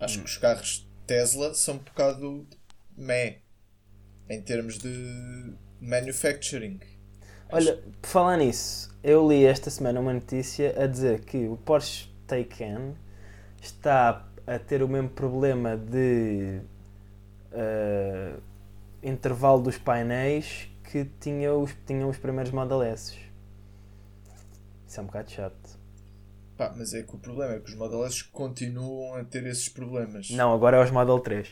[0.00, 2.46] Acho que os carros Tesla são um bocado
[2.96, 3.38] meh
[4.28, 6.80] em termos de manufacturing.
[7.50, 12.08] Olha, por falar nisso, eu li esta semana uma notícia a dizer que o Porsche
[12.26, 12.94] Taycan
[13.60, 16.60] está a ter o mesmo problema de
[17.52, 18.34] eh,
[19.02, 23.18] intervalo dos painéis que tinha os, tinham os primeiros Model S.
[24.86, 25.77] Isso é um bocado chato.
[26.58, 29.68] Pá, mas é que o problema é que os Model S continuam a ter esses
[29.68, 30.28] problemas.
[30.30, 31.48] Não, agora é os Model 3.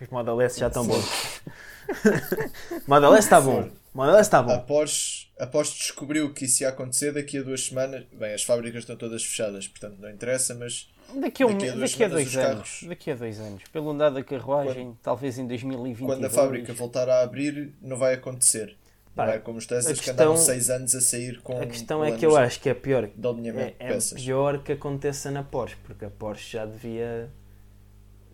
[0.00, 1.42] Os Model S já estão bons.
[2.86, 3.68] Model S está bom.
[3.92, 4.52] Model S está bom.
[4.52, 8.96] Após, após descobriu que isso ia acontecer daqui a duas semanas, bem, as fábricas estão
[8.96, 12.36] todas fechadas, portanto não interessa, mas Daqui a, um, Daqui a daqui a dois os
[12.36, 12.46] anos.
[12.48, 13.62] carros- Daqui a dois anos.
[13.72, 16.12] Pelo andar da carruagem, talvez em 2022.
[16.18, 18.76] quando a fábrica voltar a abrir, não vai acontecer.
[19.16, 21.58] Pá, não é como os Teslas a que questão- andavam 6 anos a sair com.
[21.60, 23.04] A questão é problemas que eu acho que é pior.
[23.04, 27.30] É, é pior que aconteça na Porsche, porque a Porsche já devia.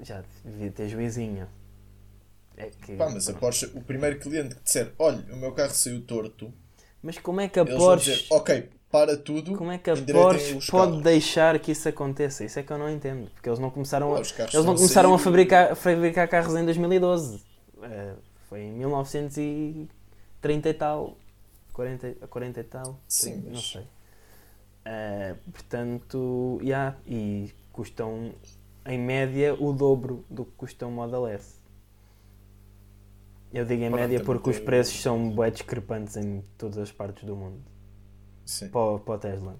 [0.03, 1.47] Já devia ter juizinho.
[2.57, 5.71] É que, Pá, mas a Porsche, o primeiro cliente que disser, olha, o meu carro
[5.73, 6.53] saiu torto,
[7.01, 8.11] Mas como é que a Porsche.
[8.12, 12.45] dizer, ok, para tudo, Como é que a Porsche pode carros." deixar que isso aconteça?
[12.45, 13.31] Isso é que eu não entendo.
[13.31, 15.73] Porque eles não começaram a, Pá, os carros eles não a começaram a sair- fabricar,
[15.73, 17.40] a fabricar carros em 2012.
[17.83, 18.14] Eh,
[18.49, 19.88] foi em 1930 e
[20.74, 21.16] tal.
[21.72, 22.98] 40, 40 e tal.
[23.09, 23.87] Sim, 30, Não mas- sei.
[24.85, 28.35] Eh, portanto, yeah, e custam
[28.85, 31.61] em média o dobro do que custa um Model S.
[33.52, 37.24] Eu digo em Pronto, média porque os preços são bem discrepantes em todas as partes
[37.24, 37.62] do mundo.
[38.44, 38.69] Sim.
[38.71, 39.56] Para, o- para o Tesla.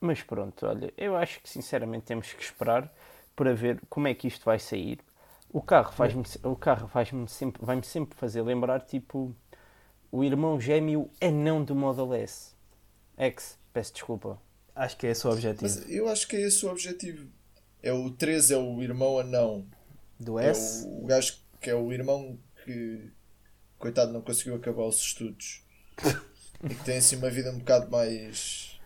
[0.00, 2.92] Mas pronto, olha, eu acho que sinceramente temos que esperar
[3.36, 4.98] para ver como é que isto vai sair.
[5.48, 9.34] O carro faz-me o carro faz-me sempre, vai-me sempre fazer lembrar tipo
[10.12, 12.52] o irmão gêmeo anão do Model S.
[13.16, 14.38] X, peço desculpa.
[14.74, 15.62] Acho que é esse o objetivo.
[15.62, 17.26] Mas eu acho que é esse o objetivo.
[17.82, 19.66] É o 3 é o irmão anão.
[20.20, 20.86] Do É S?
[20.86, 23.10] o, o gajo que é o irmão que,
[23.78, 25.62] coitado, não conseguiu acabar os estudos.
[26.62, 28.78] e que tem assim uma vida um bocado mais.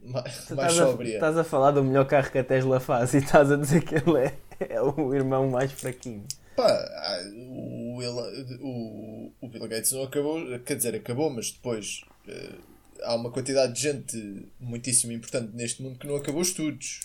[0.00, 1.14] mais, Tu mais estás, a, sóbria.
[1.14, 3.94] estás a falar do melhor carro que a Tesla faz e estás a dizer que
[3.94, 4.36] ele é,
[4.74, 6.24] é o irmão mais fraquinho.
[6.56, 6.86] Pá,
[7.34, 12.54] o o, o, Bill Gates não acabou, quer dizer, acabou, mas depois eh,
[13.02, 17.00] há uma quantidade de gente muitíssimo importante neste mundo que não acabou estudos.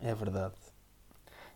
[0.00, 0.54] É verdade.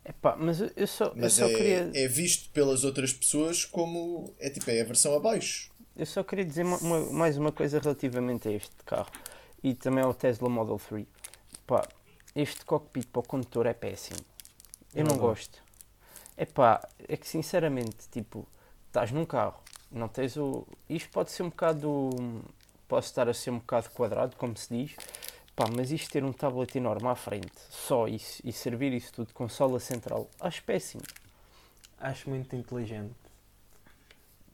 [0.04, 1.90] Epá, mas eu eu só, eu Mas só é, queria.
[1.94, 5.70] é visto pelas outras pessoas como é tipo é a versão abaixo.
[5.96, 9.10] Eu só queria dizer uma- uma- mais uma coisa relativamente a este carro
[9.62, 11.06] e também ao Tesla Model 3.
[11.66, 11.86] Pá,
[12.34, 14.18] este cockpit para o condutor é péssimo.
[14.94, 15.61] Eu Eu não não gosto.
[16.42, 18.48] É pá, é que sinceramente, tipo,
[18.88, 19.62] estás num carro,
[19.92, 20.66] não tens o.
[20.90, 22.10] Isto pode ser um bocado.
[22.88, 24.96] Pode estar a ser um bocado quadrado, como se diz.
[25.54, 29.32] Pá, mas isto ter um tablet enorme à frente, só isso, e servir isso tudo
[29.32, 31.04] com sola central, acho péssimo.
[32.00, 33.14] Acho muito inteligente.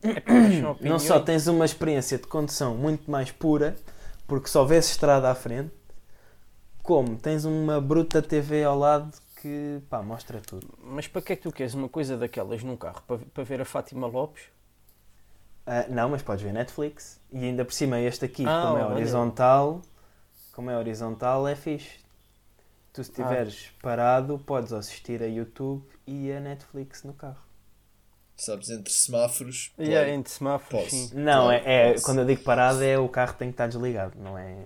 [0.02, 3.74] É Não só tens uma experiência de condução muito mais pura,
[4.26, 5.72] porque só vês estrada à frente,
[6.82, 9.10] como tens uma bruta TV ao lado
[9.40, 10.66] que pá, mostra tudo.
[10.82, 13.02] Mas para que é que tu queres uma coisa daquelas num carro?
[13.06, 14.44] Para, para ver a Fátima Lopes?
[15.66, 17.20] Ah, não, mas podes ver Netflix.
[17.30, 18.94] E ainda por cima este aqui, Ah, como é olha.
[18.94, 19.82] horizontal,
[20.52, 21.98] como é horizontal, é fixe.
[22.92, 23.12] Tu se Ah.
[23.22, 27.46] estiveres parado, podes assistir a YouTube e a Netflix no carro.
[28.36, 29.72] Sabes, entre semáforos.
[29.78, 30.10] E play.
[30.10, 30.90] entre semáforos, Posso.
[31.08, 31.10] sim.
[31.14, 34.16] Não, Claro, é, é- quando eu digo parado é o carro tem que estar desligado,
[34.18, 34.64] não é?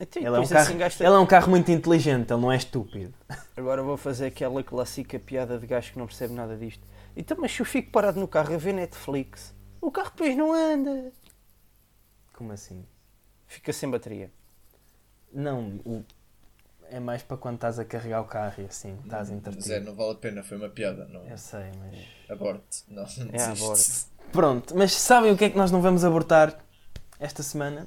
[0.00, 2.40] Então, Ele é, um depois carro, assim gasta- ele é um carro muito inteligente, ele
[2.40, 3.12] não é estúpido.
[3.56, 6.86] Agora vou fazer aquela clássica piada de gajo que não percebe nada disto.
[7.16, 10.52] Então, mas se eu fico parado no carro a ver Netflix, o carro depois não
[10.52, 11.10] anda.
[12.32, 12.84] Como assim?
[13.46, 14.30] Fica sem bateria.
[15.32, 16.04] Não, o-
[16.90, 19.80] é mais para quando estás a carregar o carro e assim, estás Zé, entretido.
[19.86, 21.06] não vale a pena, foi uma piada.
[21.06, 21.26] Não.
[21.26, 22.30] Eu sei, mas.
[22.30, 22.84] Aborte.
[22.88, 24.06] Não, não É, aborte.
[24.30, 26.56] Pronto, mas sabem o que é que nós não vamos abortar
[27.18, 27.86] esta semana?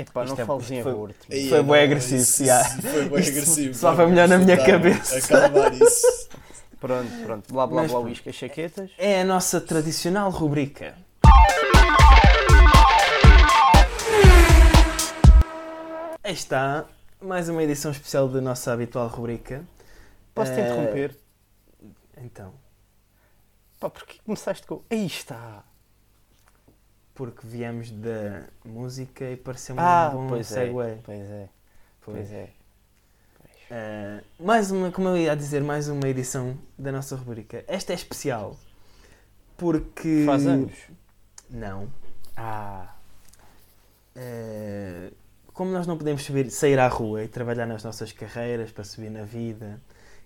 [0.00, 1.26] Epá, não Isto é- fales em foi- aborto.
[1.26, 3.74] Foi não, bué agressivo, isso- isso Foi bem agressivo.
[3.74, 5.18] só foi melhor na minha cabeça.
[5.18, 6.28] Acalmar isso.
[6.80, 7.52] Pronto, pronto.
[7.52, 8.90] Blá blá Mas blá, uísque, as chaquetas.
[8.96, 10.94] É a nossa tradicional rubrica.
[16.22, 16.86] Aí está,
[17.20, 19.64] mais uma edição especial da nossa habitual rubrica.
[20.34, 21.16] Posso-te Eh, interromper?
[22.18, 22.52] Então,
[23.78, 24.82] Pá, porquê começaste com.
[24.90, 25.64] Aí está!
[27.20, 30.54] Porque viemos da música e pareceu-me Ah, um bom pois é.
[30.54, 30.72] segue.
[31.04, 31.48] Pois é,
[32.00, 32.16] Pois.
[32.16, 32.48] pois é.
[33.70, 37.62] Eh, mais uma, como eu ia dizer, mais uma edição da nossa rubrica.
[37.68, 38.56] Esta é especial
[39.58, 40.22] porque.
[40.24, 40.72] Faz anos.
[41.50, 41.90] Não.
[42.34, 42.94] Ah,
[44.16, 45.12] Eh,
[45.52, 49.10] como nós não podemos subir- sair à rua e trabalhar nas nossas carreiras para subir
[49.10, 49.78] na vida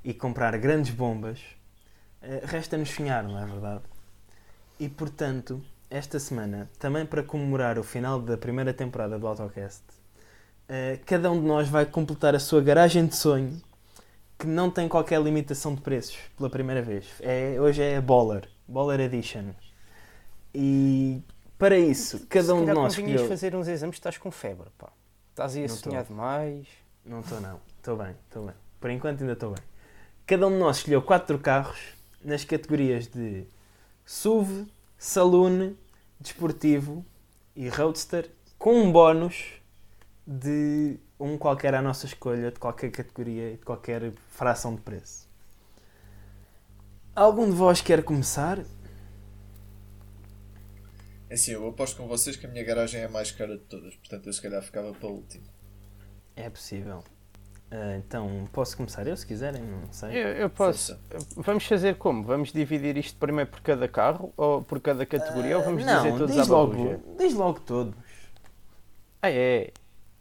[0.05, 1.41] e comprar grandes bombas,
[2.23, 3.83] eh, resta-nos sonhar, não é verdade?
[4.79, 5.61] E portanto,
[5.95, 9.85] esta semana, também para comemorar o final da primeira temporada do AutoCast,
[10.69, 13.63] eh, cada um de nós vai completar a sua garagem de sonho
[14.37, 17.07] que não tem qualquer limitação de preços pela primeira vez.
[17.21, 19.51] É, hoje é a Baller, Baller Edition.
[20.53, 21.23] E
[21.57, 23.29] para isso, cada se um de calhar nós convinhas escolheu...
[23.29, 24.91] fazer uns exames, estás com febre, pá.
[25.31, 26.67] Estás aí a Não sonhar demais.
[27.07, 28.55] Não estou não, estou bem, estou bem.
[28.81, 29.63] Por enquanto ainda estou bem.
[30.27, 31.79] Cada um de nós escolheu quatro carros
[32.25, 33.45] nas categorias de
[34.05, 34.67] SUV,
[34.99, 35.75] Saloon,
[36.25, 37.05] Desportivo
[37.55, 39.61] e Roadster, com um bónus
[40.27, 45.29] de um qualquer à nossa escolha, de qualquer categoria e de qualquer fração de preço.
[47.15, 48.65] Algum de vós quer começar?
[51.29, 53.65] É assim, eu aposto com vocês que a minha garagem é a mais cara de
[53.65, 55.45] todas, portanto eu se calhar ficava para o último.
[56.35, 57.05] É possível.
[57.77, 60.11] Ah, então, posso começar eu se quiserem, não sei.
[60.11, 60.97] Eu, eu posso.
[61.09, 61.29] Força.
[61.37, 62.23] Vamos fazer como?
[62.23, 66.03] Vamos dividir isto primeiro por cada carro ou por cada categoria ou vamos Ah, não,
[66.05, 67.01] dizer todos diz à logo, babuja?
[67.19, 67.95] diz logo todos.
[69.21, 69.73] Ah, é?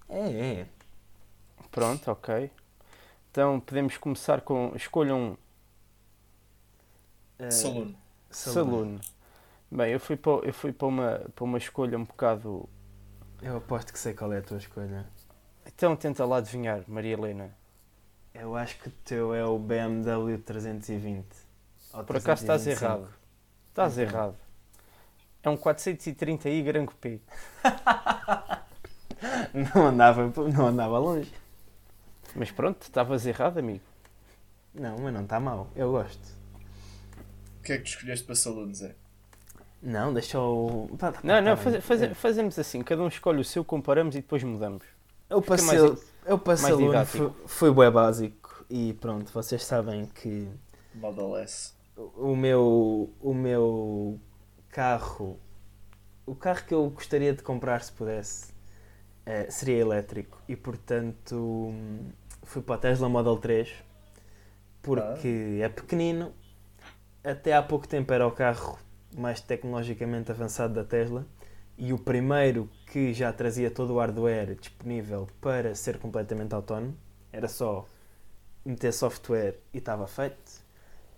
[0.09, 0.65] É, é.
[1.69, 2.49] Pronto, ok.
[3.29, 4.71] Então podemos começar com.
[4.75, 5.37] Escolham
[7.39, 7.93] Ah, Saloon.
[8.31, 8.97] Saloon.
[9.71, 12.67] Bem, eu fui, para, eu fui para, uma, para uma escolha um bocado.
[13.41, 15.05] Eu aposto que sei qual é a tua escolha.
[15.66, 17.55] Então tenta lá adivinhar, Maria Helena.
[18.34, 21.26] Eu acho que o teu é o BMW 320.
[21.93, 22.84] ou Por acaso estás 325.
[22.86, 23.14] errado.
[23.70, 24.03] Estás Então.
[24.03, 24.36] errado.
[25.43, 27.20] É um 430i Gran Coupé.
[29.76, 31.32] Não andava, não andava longe.
[32.36, 33.84] Mas pronto, estavas errado, amigo.
[34.74, 35.68] Não, mas não está mal.
[35.76, 36.26] Eu gosto.
[37.59, 38.95] O que é que tu escolheste para Saloon, Zé?
[39.82, 40.88] Não, deixa o.
[40.97, 41.64] pá, pá, Não, tá não, bem.
[41.64, 42.82] faze- faze- fazemos assim.
[42.82, 44.84] Cada um escolhe o seu, comparamos e depois mudamos.
[45.34, 45.81] Eu passei, mais-
[46.25, 48.65] eu passei mais foi, foi bué básico.
[48.69, 50.47] E pronto, vocês sabem que
[50.95, 51.73] Model S.
[52.17, 54.19] o meu, o meu
[54.69, 55.38] carro,
[56.25, 58.53] o carro que eu gostaria de comprar se pudesse,
[59.25, 61.71] eh, seria elétrico e portanto
[62.43, 63.69] fui para o Tesla Model 3
[64.81, 66.31] porque é pequenino,
[67.23, 68.77] até há pouco tempo era o carro
[69.15, 71.25] mais tecnologicamente avançado da Tesla
[71.78, 76.95] e o primeiro que já trazia todo o hardware disponível para ser completamente autónomo.
[77.32, 77.86] Era só
[78.63, 80.63] meter software e estava feito.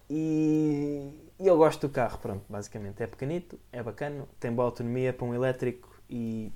[0.10, 3.02] E, e eu gosto do carro, pronto, basicamente.
[3.02, 6.52] É pequenito, é bacana, tem boa autonomia para um elétrico e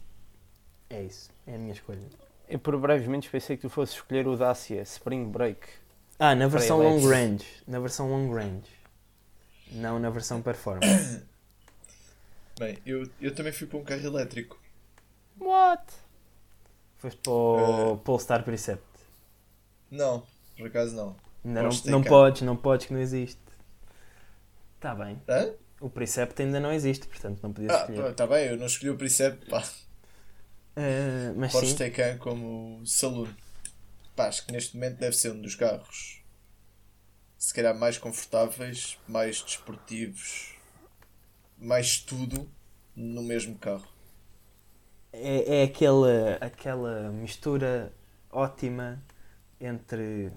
[0.89, 1.29] é isso.
[1.45, 2.07] É a minha escolha.
[2.47, 5.67] Eu por brevemente pensei que tu fosses escolher o Dacia Spring Break.
[6.17, 7.45] Ah, na versão long range.
[7.67, 8.79] Na versão long range.
[9.71, 11.21] Não na versão performance.
[12.59, 14.59] Bem, eu, eu também fui para um carro elétrico.
[15.39, 15.91] What?
[17.01, 17.99] Foste para o Eh.
[18.05, 18.83] Polestar Precept.
[19.91, 20.25] Não,
[20.57, 21.15] por acaso não.
[21.43, 23.39] Ainda não, Podes ter não podes, não podes que não existe.
[24.75, 25.21] Está bem.
[25.27, 25.53] Hã?
[25.79, 28.13] O Precept ainda não existe, portanto não podias Ah, escolher.
[28.15, 29.63] tá bem, eu não escolhi o Precept, pá.
[30.75, 33.31] Eh, mas Porsche sim, Taycan como Saloon.
[34.15, 36.21] Pá, acho que neste momento deve ser um dos carros
[37.39, 40.58] se calhar mais confortáveis, mais desportivos,
[41.59, 42.49] mais tudo
[42.95, 43.87] no mesmo carro.
[45.13, 47.91] é, é aquela, aquela mistura
[48.31, 49.01] ótima
[49.59, 50.31] entre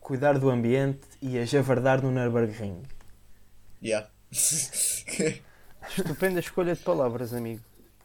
[0.00, 2.82] cuidar do ambiente e a javardar no Nürburgring.
[3.82, 4.08] Yeah.
[5.96, 7.62] Estupenda escolha de palavras, amigo.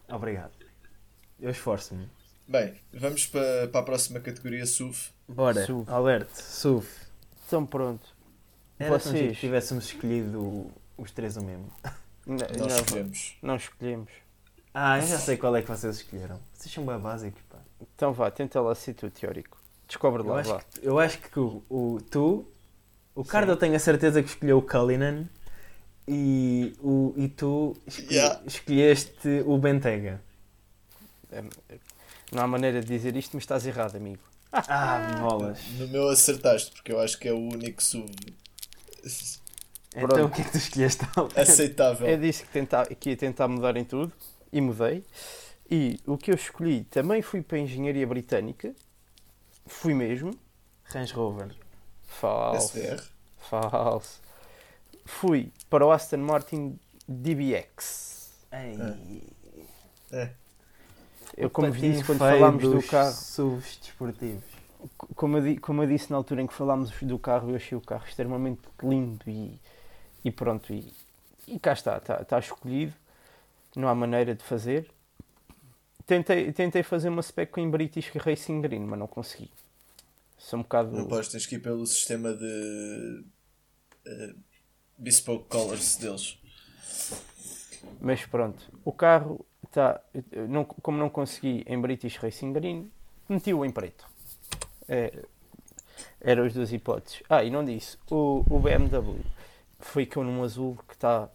[0.10, 0.52] Obrigado.
[1.40, 2.08] Eu esforço-me.
[2.48, 4.98] Bem, vamos para, para a próxima categoria SUV.
[5.28, 5.90] Bora, SUV.
[5.92, 6.88] Alberto, SUV.
[7.48, 8.06] Então pronto.
[8.78, 9.36] Era Vocês?
[9.36, 11.72] que tivéssemos escolhido os três o mesmo.
[12.28, 13.36] N- Nós não, escolhemos.
[13.42, 14.12] não escolhemos.
[14.74, 16.40] Ah, eu já sei qual é que vocês escolheram.
[16.54, 17.58] Vocês são bem básicos, pá.
[17.96, 19.58] Então vá, tenta lá ser tu teórico.
[19.88, 20.62] Descobre Eu lá, acho, vá.
[20.62, 22.46] que, eu acho que o, o- tu,
[23.14, 25.28] o Cardo eu tenho a certeza que escolheu o Cullinan
[26.08, 28.42] e, o, e tu escolhe- Yeah.
[28.46, 30.22] escolheste o Bentega.
[31.32, 31.44] É,
[32.32, 34.22] Não há maneira de dizer isto, mas estás errado, amigo.
[34.54, 35.60] Ah, bolas.
[35.78, 37.82] No meu acertaste, porque eu acho que é o único
[39.96, 40.26] Então Pronto.
[40.26, 42.08] o que é que tu escolheste, aceitável.
[42.08, 44.14] Eu disse que, tentar, que ia tentar mudar em tudo
[44.52, 45.04] e mudei.
[45.70, 48.74] E o que eu escolhi também fui para a engenharia britânica.
[49.66, 50.34] Fui mesmo.
[50.86, 51.56] Range Rover.
[52.04, 52.78] Falso.
[52.78, 53.04] SVR.
[53.50, 54.22] Falso.
[55.06, 58.32] Fui para o Aston Martin DBX.
[58.52, 59.24] Ei,
[60.12, 60.30] É.
[61.38, 64.44] Eu, como vos disse quando falámos do carro, SUVs desportivos.
[65.16, 67.82] como eu, como eu disse na altura em que falámos do carro, eu achei o
[67.82, 69.58] carro extremamente lindo e,
[70.24, 70.74] e pronto.
[70.74, 70.92] E,
[71.48, 72.94] e cá está, está, está escolhido.
[73.76, 74.90] Não há maneira de fazer.
[76.06, 79.50] Tentei, tentei fazer uma spec em British Racing Green, mas não consegui.
[80.38, 80.92] Sou um bocado.
[80.92, 83.24] Não podes, tens que ir pelo sistema de
[84.06, 84.34] eh,
[84.98, 86.38] bespoke colors deles.
[88.00, 90.02] Mas pronto, o carro está.
[90.50, 92.92] Não, como não consegui em British Racing Green,
[93.30, 94.06] meti-o em preto.
[94.90, 95.24] É,
[96.20, 97.24] eram as duas hipóteses.
[97.30, 99.20] Ah, e não disse, o, o BMW
[99.82, 101.30] foi com num azul que está.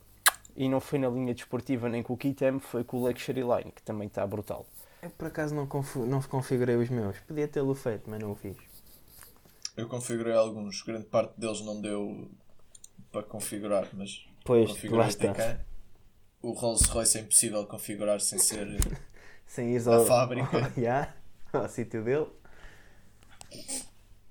[0.54, 3.70] E não foi na linha desportiva nem com o Kitem, foi com o Luxury Line,
[3.72, 4.66] que também está brutal.
[5.02, 7.18] Eu por acaso não, confu- não configurei os meus.
[7.20, 8.56] Podia tê-lo feito, mas não o fiz.
[9.76, 12.30] Eu configurei alguns, grande parte deles não deu
[13.12, 15.60] para configurar, mas Pois, configurei lá está.
[16.40, 18.66] O Rolls Royce é impossível configurar sem ser.
[19.46, 20.72] Sem ir A ao, fábrica.
[20.80, 21.14] Já,
[21.52, 22.26] ao sítio dele.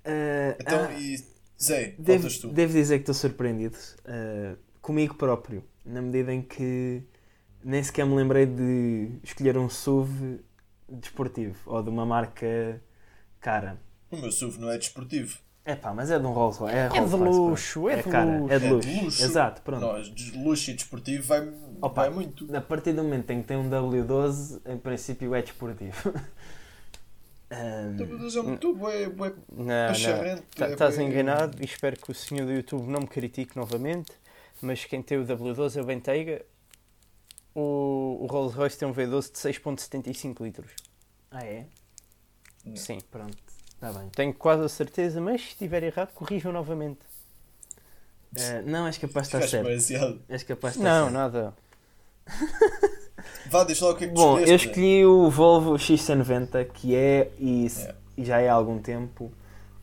[0.04, 1.18] Ah, Então, ah, e
[1.62, 2.50] Zé, devo, tu.
[2.50, 7.02] devo dizer que estou surpreendido ah, comigo próprio, na medida em que
[7.64, 10.40] nem sequer me lembrei de escolher um SUV
[10.90, 12.82] desportivo ou de uma marca
[13.40, 13.80] cara.
[14.12, 15.40] O meu SUV não é desportivo.
[15.68, 16.76] É pá, mas é de um Rolls Royce.
[16.78, 18.54] É, É de luxo, é de cara, luxo.
[18.54, 19.04] É de É de luxo.
[19.04, 19.24] luxo.
[19.24, 19.82] Exato, pronto.
[19.82, 21.52] Nós, de luxo e desportivo vai,
[21.82, 22.56] Opa, vai muito.
[22.56, 26.14] A partir do momento em que tem um W12, em princípio é desportivo.
[28.20, 29.08] Mas é um tubo, é.
[30.56, 34.12] Tá- Estás enganado e espero que o senhor do YouTube não me critique novamente.
[34.62, 36.46] Mas quem tem o W12 é o Bentayga.
[37.54, 40.72] O, o Rolls Royce tem um V12 de 6.75 litros.
[41.32, 41.66] ah, é?
[42.76, 43.38] Sim, Pronto,
[43.76, 44.10] está bem.
[44.10, 47.00] tenho quase a certeza, mas se estiver errado, corrijam novamente.
[48.38, 49.68] Ah, não, és capaz de estar certo.
[49.70, 50.22] baseado.
[50.28, 51.14] És capaz de estar Não, certo.
[51.14, 51.54] nada.
[53.48, 57.32] Vá, diz lá o que é que Bom, eu escolhi o Volvo XC90, que é,
[57.40, 57.96] e, É.
[58.18, 59.32] e já é há algum tempo,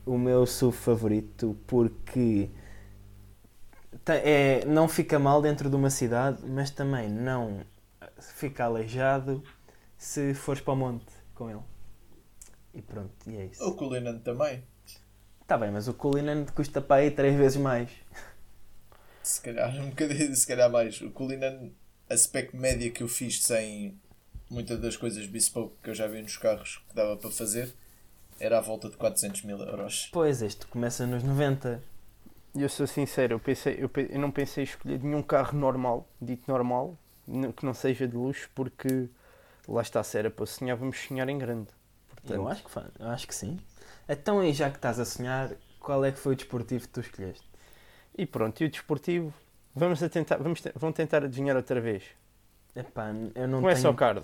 [0.05, 2.49] o meu SUV favorito, porque
[4.07, 7.61] é, não fica mal dentro de uma cidade, mas também não
[8.19, 9.43] fica aleijado
[9.97, 11.61] se fores para o monte com ele.
[12.73, 13.63] E pronto, e é isso.
[13.65, 14.63] O Cullinan também.
[15.41, 17.89] Está bem, mas o Cullinan custa para aí três vezes mais.
[19.21, 20.99] Se calhar um bocadinho, se calhar mais.
[21.01, 21.69] O Cullinan,
[22.17, 23.97] spec média que eu fiz sem
[24.49, 27.73] muitas das coisas bespoke que eu já vi nos carros que dava para fazer,
[28.39, 30.09] era à volta de 400 mil euros.
[30.11, 31.81] Pois, este começa nos 90.
[32.55, 36.07] E eu sou sincero, eu, pensei, eu, eu não pensei em escolher nenhum carro normal,
[36.21, 36.95] dito normal,
[37.57, 39.09] que não seja de luxo, porque
[39.67, 41.69] lá está, se era para sonhar, vamos sonhar em grande.
[42.09, 43.59] Portanto, Eu acho que eu acho que sim.
[44.07, 46.99] Então aí já que estás a sonhar, qual é que foi o desportivo que tu
[46.99, 47.47] escolheste?
[48.15, 49.33] E pronto, e o desportivo,
[49.75, 52.03] vamos a tentar, vamos te- vão tentar adivinhar outra vez.
[52.75, 54.21] Epá, eu não Começa tenho, card.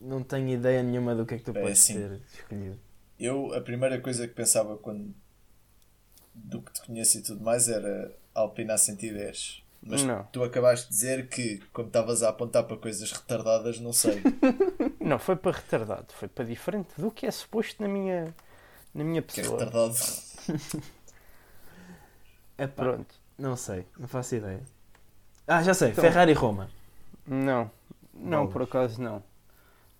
[0.00, 1.94] não tenho ideia nenhuma do que é que tu É podes assim.
[1.94, 2.78] ter escolhido.
[3.18, 5.14] Eu, a primeira coisa que pensava quando.
[6.34, 9.62] do que te conheço e tudo mais era Alpina a 110.
[9.86, 10.24] Mas Não.
[10.32, 14.20] tu acabaste de dizer que, como estavas a apontar para coisas retardadas, não sei.
[14.98, 18.34] Não, foi para retardado, foi para diferente do que é suposto na minha,
[18.94, 19.58] na minha que é pessoa.
[19.62, 19.94] retardado.
[22.56, 23.14] Epá, Pronto.
[23.38, 24.62] não sei, não faço ideia.
[25.46, 26.02] Ah, já sei, Então.
[26.02, 26.70] Ferrari Roma.
[27.26, 27.70] Não,
[28.12, 28.52] não, Bolas.
[28.52, 29.22] por acaso não.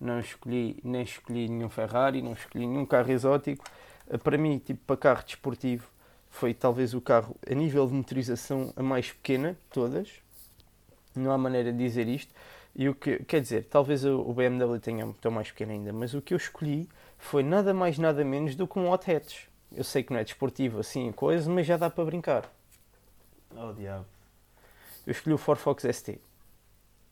[0.01, 3.65] Não escolhi, nem escolhi nenhum Ferrari, não escolhi nenhum carro exótico.
[4.09, 5.89] Eh, Para mim, tipo, para carro desportivo,
[6.31, 10.09] foi talvez o carro a nível de motorização a mais pequena de todas.
[11.15, 12.35] Não há maneira de dizer isto.
[12.75, 16.21] E o que, quer dizer, talvez o BMW tenha tão mais pequeno ainda, mas o
[16.21, 16.89] que eu escolhi
[17.19, 19.45] foi nada mais, nada menos do que um hot hatch.
[19.73, 22.51] Eu sei que não é desportivo assim a coisa, mas já dá para brincar.
[23.57, 24.05] Oh diabo.
[25.07, 26.21] Eu escolhi o Ford Fox ST,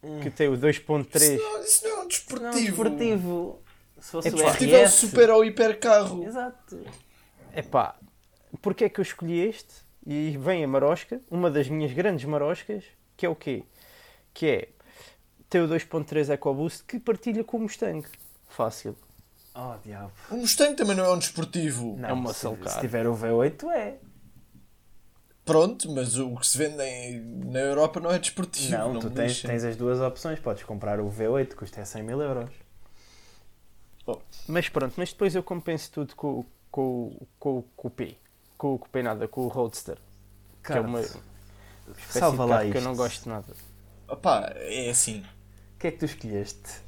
[0.03, 0.21] Hum.
[0.21, 1.35] que tem o 2.3.
[1.35, 2.55] Isso não, isso não é um Não, desportivo.
[2.55, 3.63] desportivo.
[4.01, 6.25] Se fosse É o Desportivo é um super ou hiper carro.
[6.25, 6.81] Exato.
[7.55, 7.95] Epá,
[8.61, 9.75] porque é que eu escolhi este?
[10.05, 12.83] E vem a marosca, uma das minhas grandes maroscas,
[13.17, 13.63] que é o quê?
[14.35, 14.69] Que é
[15.49, 18.05] tem o 2.3 EcoBoost que partilha com o Mustang.
[18.49, 18.97] Fácil.
[19.55, 20.11] Oh diabo.
[20.31, 21.95] O Mustang também não é um desportivo.
[21.99, 23.99] Não, É uma se, se tiver o V8 é.
[25.45, 27.21] Pronto, mas o que se vende em-
[27.51, 28.71] na Europa não é desportivo.
[28.71, 30.39] Não, não tu tens, tens as duas opções.
[30.39, 32.51] Podes comprar o V8, que custa 100 mil euros.
[34.49, 38.17] Mas pronto, mas depois eu compenso tudo com, com, com, o Coupé.
[38.59, 39.99] Com o Coupé nada, com o Roadster.
[40.65, 43.53] Que é uma espécie salva de lá que eu não gosto nada.
[44.09, 45.21] Opá, é assim.
[45.75, 46.81] O que é que tu escolheste?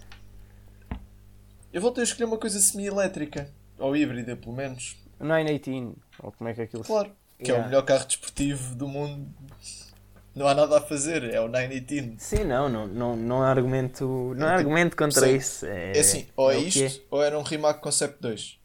[1.73, 3.51] Eu voltei a escolher uma coisa semi-elétrica.
[3.79, 4.97] Ou híbrida, pelo menos.
[5.19, 7.11] O 918, ou como é que aquilo se Claro.
[7.45, 7.67] Que é Yeah.
[7.67, 9.29] o melhor carro desportivo do mundo.
[10.35, 11.23] Não há nada a fazer.
[11.33, 12.17] É o 918.
[12.21, 15.37] Sim, não, não, não, não há argumento, não há É, argumento contra sim.
[15.37, 15.67] isso.
[15.67, 18.59] É, É assim, ou é, que isto, ou era um Rimac Concept 2.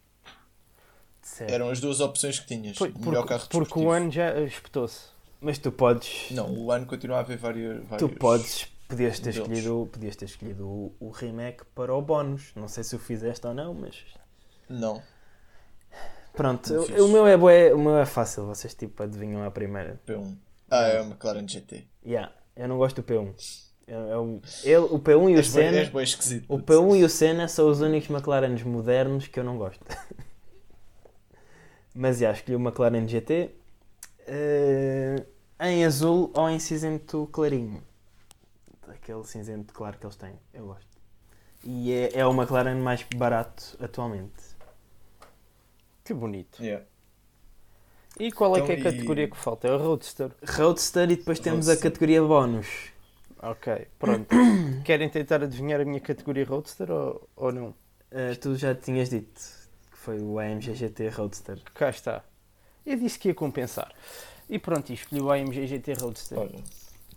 [1.21, 1.51] Certo.
[1.53, 2.75] Eram as duas opções que tinhas.
[2.77, 3.85] Foi, O melhor porque, carro porque desportivo.
[3.87, 4.99] o ano já espetou-se.
[5.39, 7.77] Mas tu podes, Não, o ano continua a haver várias.
[7.81, 9.49] tu vários- podes, podias ter modelos.
[9.59, 12.51] escolhido, podias ter escolhido o, o remake para o bónus.
[12.55, 13.95] Não sei se o fizeste ou não, mas
[14.67, 15.01] Não.
[16.33, 16.73] Pronto.
[16.73, 17.05] O-.
[17.05, 18.45] O meu é bué, o meu é fácil.
[18.45, 19.99] Vocês tipo adivinham à primeira.
[20.07, 20.35] P1.
[20.69, 21.87] Ah, é uma McLaren GT.
[22.05, 23.33] Yeah, eu não gosto do P1.
[23.87, 27.09] É, é o, ele, o P1 e o bem, Senna, bem o P1 e o
[27.09, 29.83] Senna são os únicos McLarens modernos que eu não gosto.
[31.95, 33.55] Mas já escolhi o McLaren GT
[34.27, 35.25] eh,
[35.59, 37.81] em azul ou em cinzento clarinho.
[38.87, 40.87] Aquele cinzento claro que eles têm, eu gosto.
[41.63, 44.48] E é, é o McLaren mais barato atualmente.
[46.09, 46.59] Que bonito.
[46.63, 46.83] Yeah.
[48.19, 49.67] E qual é Então, que é a e- categoria que falta?
[49.67, 50.31] É o Roadster.
[50.43, 51.91] Roadster e depois temos a Roadster.
[51.91, 52.65] categoria bónus.
[53.43, 54.27] Ok, pronto.
[54.83, 57.75] Querem tentar adivinhar a minha categoria Roadster ou, ou não?
[58.09, 59.39] Eh, tu já tinhas dito
[59.91, 61.61] que foi o AMG GT Roadster.
[61.75, 62.23] Cá está.
[62.83, 63.93] Eu disse que ia compensar.
[64.49, 66.39] E pronto, e escolhi o AMG GT Roadster.
[66.39, 66.63] Olha,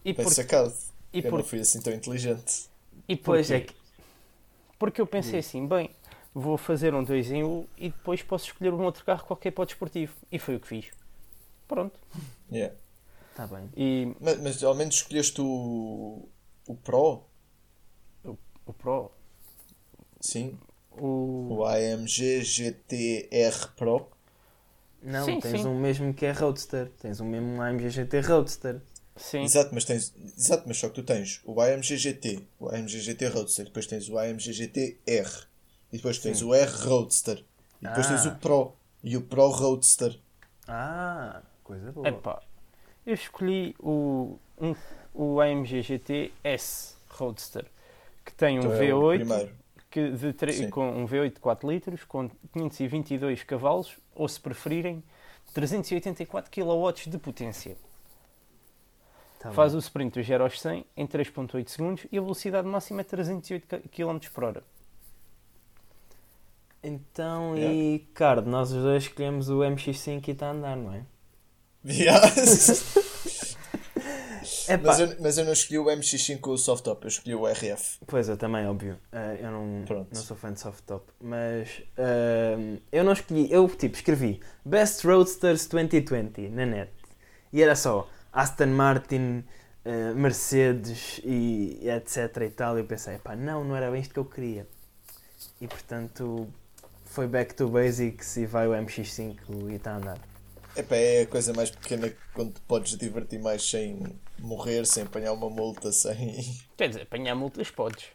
[0.04, 0.74] E, por, sacado.
[1.14, 2.66] e, eu por, não fui assim tão inteligente.
[3.08, 3.74] e Pois é que
[4.78, 5.88] Porque eu pensei assim, bem,
[6.34, 9.62] vou fazer um 2 em 1 e depois posso escolher um outro carro qualquer para
[9.62, 10.14] o desportivo.
[10.30, 10.90] E foi o que fiz.
[11.68, 11.98] Pronto.
[12.50, 12.74] Yeah.
[13.30, 13.70] está bem.
[13.76, 16.28] E Mas, mas ao menos escolheste o,
[16.66, 17.24] o Pro?
[18.66, 19.10] o Pro,
[20.20, 20.58] Sim.
[20.92, 21.48] o...
[21.50, 24.08] O AMG GTR Pro.
[25.02, 25.66] Não, Sim, tens sim.
[25.66, 26.88] um mesmo que é Roadster.
[27.00, 28.80] Tens um mesmo AMG GT Roadster.
[29.16, 30.14] Sim, Exato, mas tens.
[30.38, 34.08] Exato, mas só que tu tens o AMG GT, o AMG GT Roadster, depois tens
[34.08, 35.28] o AMG GT R,
[35.92, 36.44] e depois tens Sim.
[36.46, 37.44] o R Roadster,
[37.80, 38.30] e depois tens Ah.
[38.30, 38.72] o Pro
[39.02, 40.18] e o Pro Roadster.
[40.66, 42.08] Ah, coisa boa.
[42.08, 42.40] Epá,
[43.04, 44.74] eu escolhi o, um,
[45.12, 47.66] o AMG GT S Roadster,
[48.24, 49.54] que tem um Então é o V8 primeiro.
[49.90, 50.70] que de Sim.
[50.70, 55.02] com um V8 de 4 litros, com 522 cavalos, ou se preferirem,
[55.52, 57.76] 384 kW de potência.
[59.38, 59.78] Tá Faz bem.
[59.78, 63.88] o sprint do 0 aos 100 em 3.8 segundos e a velocidade máxima é 308
[63.90, 64.62] km por hora.
[66.82, 67.74] Então, Yeah.
[67.74, 71.04] e Cardo, nós os dois escolhemos o MX5 e está a andar, não é?
[71.84, 72.20] Yeah.
[74.82, 77.46] Mas, eu, mas eu não escolhi o MX5 com o soft top, eu escolhi o
[77.46, 77.98] RF.
[78.06, 78.96] Pois, eu também, óbvio.
[79.10, 80.08] Ah, eu não, Pronto.
[80.14, 81.04] não sou fã de soft top.
[81.20, 83.52] Mas ah, eu não escolhi.
[83.52, 86.92] Eu, tipo, escrevi Best Roadsters 2020 na net.
[87.52, 89.44] E era só Aston Martin,
[89.84, 92.78] eh, Mercedes e etc e tal.
[92.78, 94.66] E eu pensei, pá, não, não era bem isto que eu queria.
[95.60, 96.48] E portanto
[97.12, 100.18] foi back to basics e vai o MX5 e está a andar.
[100.74, 105.32] Epá, é a coisa mais pequena quando te podes divertir mais sem morrer, sem apanhar
[105.34, 106.58] uma multa, sem.
[106.76, 108.06] Quer dizer, apanhar multas podes.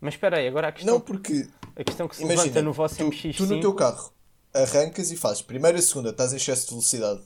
[0.00, 2.72] Mas espera aí, agora a questão, Não, porque a questão que se imagina, levanta no
[2.72, 3.36] vosso tu, MX5.
[3.36, 4.12] tu no teu carro
[4.52, 7.20] arrancas e fazes primeira e segunda, estás em excesso de velocidade.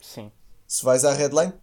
[0.00, 0.30] Sim.
[0.66, 1.54] Se vais à redline,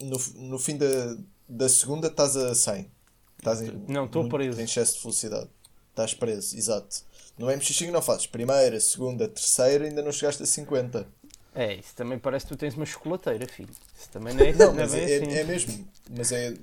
[0.00, 2.90] no, no fim da, da segunda estás a 100.
[3.38, 4.60] Estás em, Não, estou preso.
[4.60, 5.48] Em excesso de velocidade.
[5.90, 7.02] Estás preso, exato.
[7.38, 11.06] No MX5 não fazes primeira, segunda, terceira, ainda não chegaste a 50.
[11.54, 13.70] É, isso também parece que tu tens uma chocolateira, filho.
[13.96, 15.32] Isso também não é, Não, é mas é, assim.
[15.34, 15.88] é mesmo.
[16.10, 16.54] Mas é,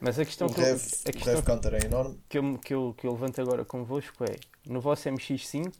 [0.00, 2.18] Mas a questão, o que eu, rev, a o questão rev counter é enorme.
[2.28, 5.72] que, eu, que, eu, que eu levanto agora convosco é: no vosso MX5,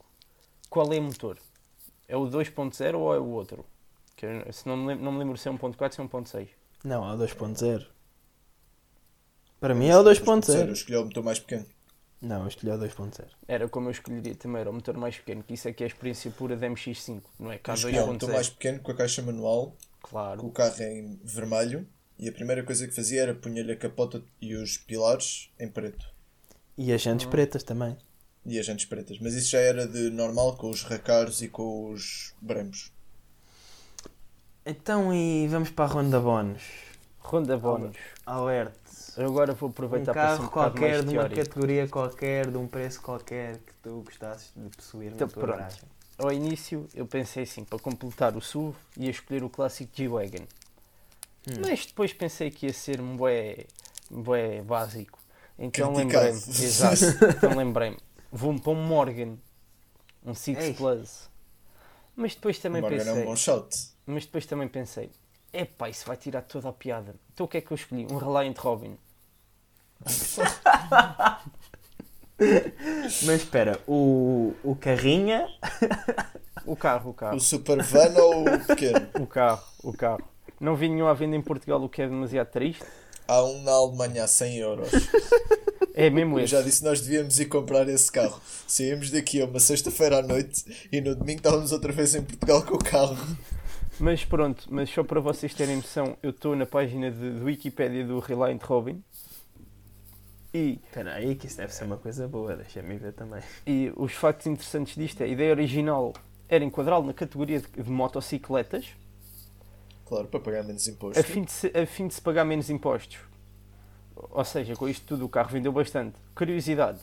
[0.69, 1.37] qual é o motor?
[2.07, 3.65] É o 2.0 ou é o outro?
[4.15, 6.03] Que eu- se não me lembro, não me lembro se é 1.4 ou se é
[6.03, 6.49] 1.6.
[6.83, 7.85] Não, é o 2.0.
[9.59, 10.67] Para mim é o 2.0.
[10.67, 11.65] Eu escolhi o motor mais pequeno.
[12.21, 13.25] Não, eu escolhi o 2.0.
[13.47, 15.85] Era como eu escolheria também, era o motor mais pequeno, que isso é que é
[15.85, 17.57] a experiência pura da MX5, não é?
[17.57, 18.53] Cá Eu escolhi o motor mais 2.0.
[18.53, 20.45] pequeno com a caixa manual, com Claro.
[20.45, 21.87] o carro em vermelho.
[22.19, 26.05] E a primeira coisa que fazia era punha-lhe a capota e os pilares em preto.
[26.77, 27.97] E as jantes pretas também.
[28.45, 29.17] E as jantes pretas.
[29.19, 32.91] Mas isso já era de normal com os racaros e com os bremos.
[34.65, 36.61] Então e vamos para a ronda bónus.
[37.23, 37.97] Ronda bónus.
[38.25, 38.79] Alerte.
[39.17, 41.35] Eu agora vou Um aproveitar para ser um qualquer, mais de uma teórico.
[41.35, 45.57] categoria qualquer, de um preço qualquer que tu gostasses de possuir Então, na tua pronto.
[45.57, 45.81] garagem.
[46.17, 50.45] Ao início eu pensei assim, para completar o SUV, ia escolher o clássico G-Wagon.
[51.47, 51.61] Hum.
[51.61, 53.65] Mas depois pensei que ia ser um bué,
[54.11, 55.19] um bué básico.
[55.57, 57.03] Então lembrei-me, exato,
[57.37, 57.97] então lembrei-me,
[58.31, 59.37] vou-me para um Morgan,
[60.25, 60.73] um Six Ei.
[60.73, 61.29] Plus.
[62.15, 63.75] Mas depois também Morgan é um pensei, bom shot.
[64.05, 65.11] mas depois também pensei,
[65.53, 67.15] epá, isso vai tirar toda a piada.
[67.33, 68.07] Então o que é que eu escolhi?
[68.09, 68.97] Um Reliant Robin.
[73.23, 75.47] Mas espera, o, o carrinha.
[76.65, 77.35] O carro, o carro.
[77.37, 79.07] O super van ou o pequeno?
[79.19, 80.23] O carro, o carro.
[80.59, 82.83] Não vi nenhum à venda em Portugal, o que é demasiado triste.
[83.27, 84.89] Há um na Alemanha a 100 euros.
[85.93, 86.51] É mesmo Eu esse.
[86.51, 88.41] já disse que nós devíamos ir comprar esse carro.
[88.67, 92.63] Saímos daqui a uma sexta-feira à noite e no domingo estávamos outra vez em Portugal
[92.63, 93.17] com o carro.
[94.01, 98.03] Mas pronto, mas só para vocês terem noção, eu estou na página de, de Wikipédia
[98.03, 99.03] do Reliant Robin
[100.53, 103.41] e, Espera aí, que isso deve ser uma coisa boa, deixa-me ver também.
[103.65, 106.13] e os factos interessantes disto é a ideia original
[106.49, 108.87] era enquadrá-lo na categoria de, de motocicletas
[110.05, 111.19] Claro, para pagar menos imposto.
[111.19, 113.19] a fim, de se, a fim de se pagar menos impostos.
[114.15, 116.15] Ou seja, com isto tudo o carro vendeu bastante.
[116.35, 116.99] Curiosidade: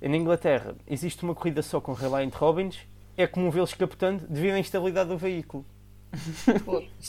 [0.00, 2.78] na Inglaterra existe uma corrida só com Reliant Robins,
[3.16, 5.64] é comum vê-los capotando devido à instabilidade do veículo.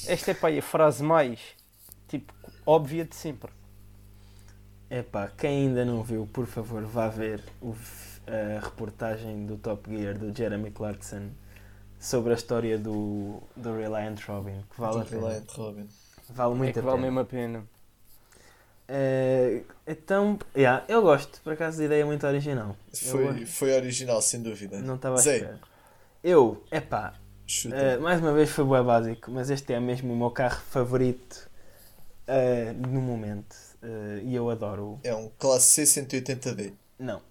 [0.08, 1.40] Esta é pá, a frase mais
[2.08, 2.34] tipo
[2.66, 3.52] óbvia de sempre.
[4.90, 7.76] Epá, quem ainda não viu, por favor, vá ver o
[8.30, 11.30] a reportagem do Top Gear do Jeremy Clarkson
[12.00, 15.28] sobre a história do, do Reliant Robin, que vale a Do pena.
[15.28, 15.90] Reliant Robin.
[16.30, 17.08] Vale muito é que a vale pena.
[17.08, 17.64] mesmo a pena.
[18.88, 22.76] Eh, então, yeah, eu gosto, por acaso a ideia é muito original.
[22.94, 24.80] Foi, foi original, sem dúvida.
[24.80, 25.60] Não estava a esperar.
[26.24, 27.20] Eu, epá, chuta.
[27.72, 31.50] Eh, mais uma vez foi bué básico, mas este é mesmo o meu carro favorito
[32.28, 33.56] eh, no momento.
[33.82, 35.00] Eh, e eu adoro-o.
[35.04, 36.74] É um classe C 180D.
[37.00, 37.22] Não.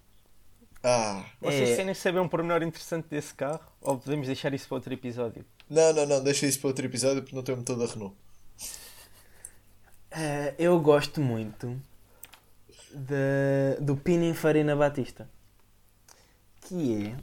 [0.82, 3.60] Ah, Vocês É- querem saber um pormenor interessante desse carro?
[3.80, 5.44] Ou podemos deixar isso para outro episódio?
[5.68, 8.16] não, não, não, deixa isso para outro episódio porque não tem o motor da Renault.
[10.58, 11.80] Eu gosto muito
[12.92, 15.28] da- do Pininfarina Batista,
[16.62, 17.16] que é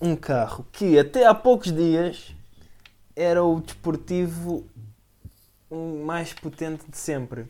[0.00, 2.34] um carro que até há poucos dias
[3.14, 4.66] era o desportivo
[6.04, 7.46] mais potente de sempre,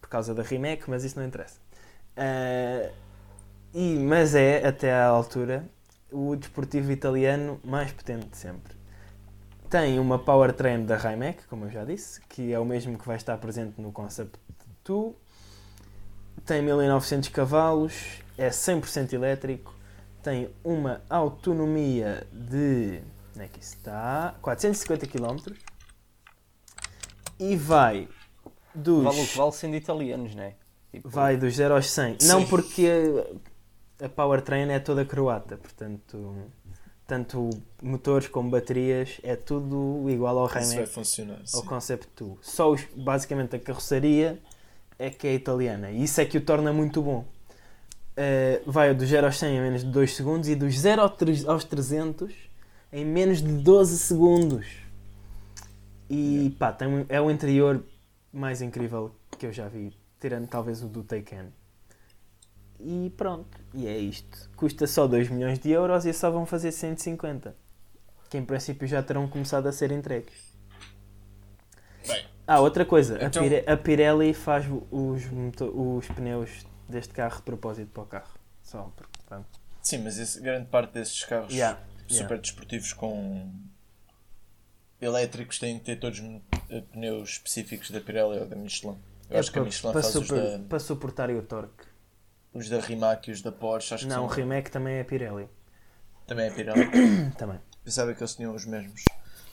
[0.00, 1.60] por causa da Rimac, mas isso não interessa.
[2.16, 2.92] Eh,
[3.74, 5.68] e, mas é, até à altura,
[6.10, 8.74] o desportivo italiano mais potente de sempre.
[9.68, 13.16] Tem uma powertrain da Rimac, como eu já disse, que é o mesmo que vai
[13.16, 14.38] estar presente no Concept
[14.84, 15.14] 2.
[16.44, 19.75] Tem 1900 cavalos, é 100% elétrico,
[20.26, 23.00] tem uma autonomia de.
[23.34, 24.34] Onde é que isso está?
[24.42, 25.52] 450 km
[27.38, 28.08] e vai
[28.74, 29.04] dos.
[29.04, 30.54] Vale o que vale sendo italianos, não é?
[30.90, 32.16] Tipo, Vai dos 0 aos 100.
[32.18, 32.26] Sim.
[32.28, 32.88] Não porque
[34.00, 36.34] a, a powertrain é toda croata, portanto,
[37.06, 37.50] tanto
[37.80, 41.38] motores como baterias é tudo igual ao Isso vai funcionar.
[41.38, 41.66] ao sim.
[41.66, 42.38] Concept 2.
[42.42, 44.40] Só os- basicamente a carroceria
[44.98, 47.24] é que é italiana e isso é que o torna muito bom.
[48.16, 51.10] Eh, vai dos 0 aos 100 em menos de 2 segundos e dos 0 ao
[51.10, 52.32] tre- aos 300
[52.92, 54.66] em menos de 12 segundos.
[56.08, 57.82] E pá, tem, um- é o interior
[58.32, 61.46] mais incrível que eu já vi, tirando talvez o do Taycan.
[62.80, 64.48] E pronto, e é isto.
[64.56, 67.54] Custa só 2 milhões de euros e só vão fazer 150.
[68.30, 70.56] Que em princípio já terão começado a ser entregues.
[72.06, 75.22] Bem, Ah, outra coisa, Então- a, Pire- a Pirelli faz os,
[75.60, 78.34] os pneus deste carro de propósito para o carro.
[78.62, 79.46] Só porque, pronto.
[79.82, 82.36] sim, mas esse- grande parte desses carros Yeah, super yeah.
[82.36, 83.52] desportivos com
[85.00, 86.20] elétricos têm que ter todos
[86.70, 88.98] eh, pneus específicos da Pirelli ou da Michelin.
[89.28, 91.84] Eu É acho que a Michelin para, faz os super- da, para suportarem o torque.
[92.54, 93.94] os da Rimac e os da Porsche.
[93.94, 95.48] Acho que Não, o são, Rimac também é Pirelli.
[96.26, 96.86] também é Pirelli.
[97.38, 97.60] Também.
[97.84, 99.04] Pensava que eles tinham os mesmos.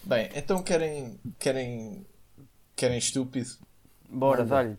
[0.04, 1.20] Bem, então querem.
[1.38, 2.06] querem.
[2.76, 3.50] querem estúpido?
[4.10, 4.78] Bora, dá-lhe.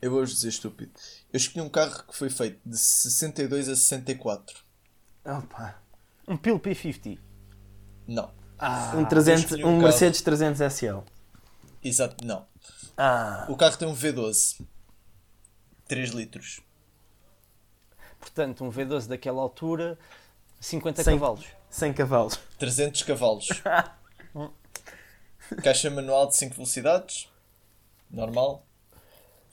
[0.00, 0.92] Eu vou-vos dizer estúpido.
[1.34, 4.56] Eu escolhi um carro que foi feito de 62 a 64.
[5.24, 5.82] Opa.
[6.28, 7.18] Um Pil P50.
[8.06, 8.30] Não.
[8.96, 9.82] um, 300, escolhi um um.
[9.82, 10.98] Mercedes 300 SL.
[11.82, 12.46] Exato, não.
[12.96, 13.46] Ah.
[13.48, 14.64] O carro tem um V12.
[15.88, 16.60] 3 litros.
[18.20, 19.98] Portanto, um V12 daquela altura,
[20.60, 21.18] 50 Cem.
[21.18, 21.46] cavalos.
[21.68, 22.40] 100 cavalos.
[22.60, 23.48] 300 cavalos.
[25.64, 27.28] Caixa manual de 5 velocidades.
[28.08, 28.64] Normal.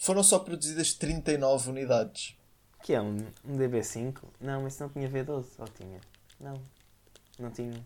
[0.02, 2.36] Foram só produzidas 39 unidades.
[2.82, 4.18] Que é um, um DB5?
[4.40, 5.46] Não, mas não tinha V12.
[5.60, 6.02] Ou tinha?
[6.40, 6.60] Não.
[7.38, 7.86] Não tinha.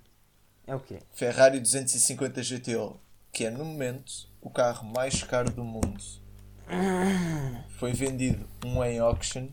[0.66, 1.00] É o quê?
[1.12, 2.98] Ferrari 250 GTO,
[3.34, 6.02] que é no momento o carro mais caro do mundo.
[7.78, 9.50] Foi vendido um em auction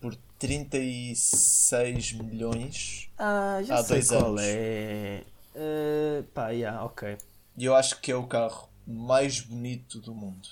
[0.00, 4.40] por 36 milhões Ah, já Há sei dois qual anos.
[4.42, 5.22] é.
[5.54, 7.18] Uh, pá, yeah, ok.
[7.58, 10.48] e eu acho que é o carro mais bonito do mundo.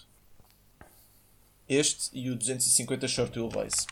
[1.69, 3.87] Este e o 250 Short Wheelbase.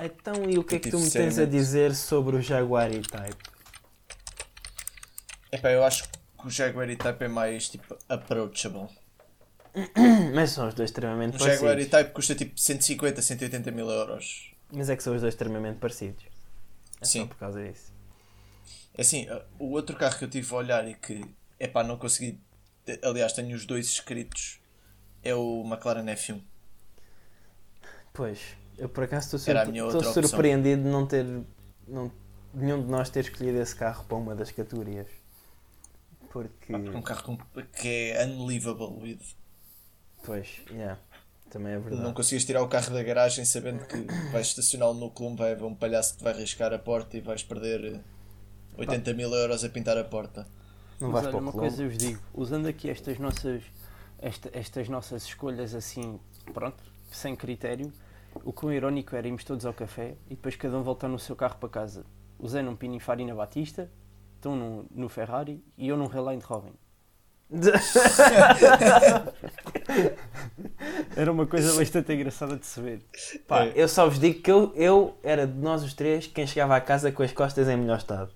[0.00, 3.36] Então, e o que é que tu me tens a dizer sobre o Jaguar E-Type?
[5.52, 8.88] Epá, eu acho que o Jaguar E-Type é mais tipo approachable.
[10.34, 11.86] Mas são os dois extremamente O Jaguar parecidos.
[11.86, 14.52] E-Type custa tipo 150, 180 mil euros.
[14.72, 16.24] Mas é que são os dois extremamente parecidos.
[17.00, 17.26] É Sim.
[17.28, 17.92] por causa disso.
[18.98, 19.26] Assim,
[19.58, 21.24] o outro carro que eu tive a olhar e que,
[21.58, 22.40] epá, não consegui.
[23.02, 24.60] Aliás, tenho os dois escritos.
[25.22, 26.40] É o McLaren F1.
[28.14, 28.38] Pois,
[28.78, 31.26] eu por acaso estou, surpreendido de não ter.
[31.86, 32.10] Não,
[32.54, 35.08] nenhum de nós ter escolhido esse carro para uma das categorias.
[36.30, 36.72] Porque.
[36.72, 37.36] Um carro
[37.72, 39.18] que é unlivable with.
[40.24, 40.98] Pois, yeah,
[41.50, 42.14] também é Não verdade.
[42.14, 43.96] conseguias tirar o carro da garagem sabendo que
[44.30, 47.20] vais estacioná-lo no clube, vai haver um palhaço que te vai riscar a porta e
[47.20, 48.00] vais perder eh,
[48.78, 50.46] 80 mil euros a pintar a porta.
[51.00, 51.68] Não Mas vais olha, para o uma Colombo.
[51.68, 53.62] coisa eu vos digo, usando aqui estas nossas,
[54.18, 56.18] esta- estas nossas escolhas assim,
[56.54, 56.82] pronto,
[57.14, 57.92] sem critério,
[58.44, 61.18] o que o irónico era irmos todos ao café e depois cada um voltar no
[61.18, 62.04] seu carro para casa.
[62.38, 63.90] O Zé num Pininfarina Batista,
[64.36, 66.72] estão no, no Ferrari e eu num Reline Robin.
[71.16, 73.00] Era uma coisa bastante engraçada de se ver.
[73.46, 73.72] Pá, É.
[73.76, 76.80] eu só vos digo que eu, eu era de nós os três quem chegava à
[76.80, 78.32] casa com as costas em melhor estado.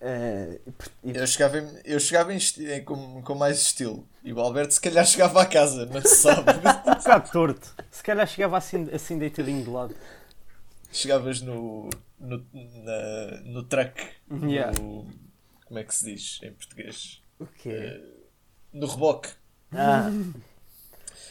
[0.00, 0.60] Eh,
[1.04, 4.06] e- Eu chegava, em- eu chegava em- com, com mais estilo.
[4.28, 6.50] E o Alberto se calhar chegava à casa, não se sabe.
[6.52, 7.74] Um bocado torto.
[7.90, 9.94] Se calhar chegava assim, assim deitadinho de lado.
[10.92, 11.88] Chegavas no,
[12.20, 14.06] no, na- no truck.
[14.42, 14.78] Yeah.
[14.78, 15.06] No,
[15.64, 17.22] como é que se diz em português?
[17.40, 18.02] o quê?
[18.70, 19.30] No reboque.
[19.72, 20.10] Ah,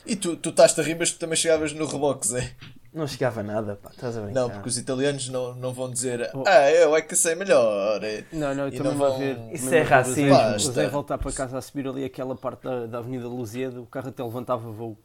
[0.04, 2.56] E tu, tu estás a rir, mas tu também chegavas no reboque, Zé.
[2.98, 4.40] Não chegava nada, pá, estás a brincar.
[4.42, 6.44] Não, porque os italianos não, não vão dizer Oh.
[6.46, 8.02] Ah, eu é que sei melhor.
[8.32, 9.38] Não, não, eu também não vou vão- ver.
[9.54, 10.30] Isso é racismo.
[10.30, 10.90] Basta.
[10.90, 14.24] voltar para casa a subir ali aquela parte da, da Avenida Lusíada, o carro até
[14.24, 14.98] levantava voo.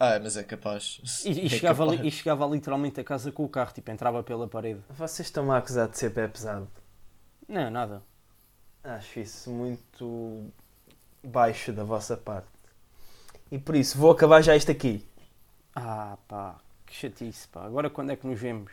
[0.00, 1.00] Ah, mas é capaz.
[1.24, 1.98] E, e É chegava, capaz.
[2.00, 4.80] ali- e chegava literalmente a casa com o carro, tipo, entrava pela parede.
[4.90, 6.68] Vocês estão-me a acusar de ser pé pesado.
[7.48, 8.02] Não, nada.
[8.84, 10.46] Acho isso muito
[11.24, 12.46] baixo da vossa parte.
[13.50, 15.04] E por isso, vou acabar já isto aqui.
[15.74, 16.56] Ah, pá,
[16.88, 17.64] que chatice, pá.
[17.64, 18.72] Agora quando é que nos vemos?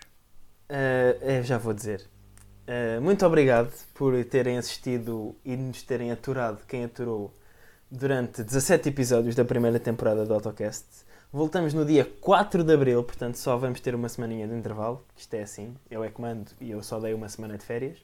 [1.22, 2.10] Eu já vou dizer.
[2.68, 7.32] Eh, muito obrigado por terem assistido e nos terem aturado, quem aturou,
[7.92, 10.86] durante 17 episódios da primeira temporada do Autocast.
[11.32, 15.06] Voltamos no dia 4 de Abril, portanto só vamos ter uma semaninha de intervalo.
[15.16, 18.00] Isto é assim, eu é que mando e eu só dei uma semana de férias.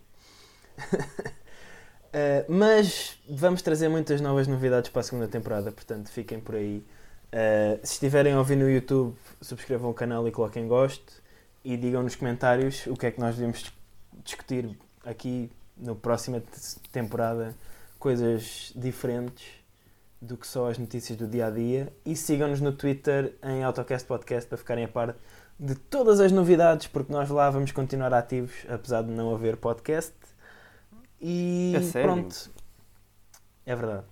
[2.14, 6.86] Eh, mas vamos trazer muitas novas novidades para a segunda temporada, portanto fiquem por aí.
[7.32, 11.22] Eh, se estiverem a ouvir no YouTube, subscrevam o canal e coloquem gosto
[11.64, 13.74] e digam nos comentários o que é que nós devemos dis-
[14.24, 17.56] discutir aqui na próxima te- temporada,
[17.98, 19.46] coisas diferentes
[20.22, 24.06] do que só as notícias do dia a dia e sigam-nos no Twitter em Autocast
[24.08, 25.16] Podcast para ficarem a par
[25.60, 30.14] de todas as novidades, porque nós lá vamos continuar ativos, apesar de não haver podcast.
[31.20, 32.10] E sério?
[32.12, 32.50] pronto.
[33.66, 34.04] É verdade.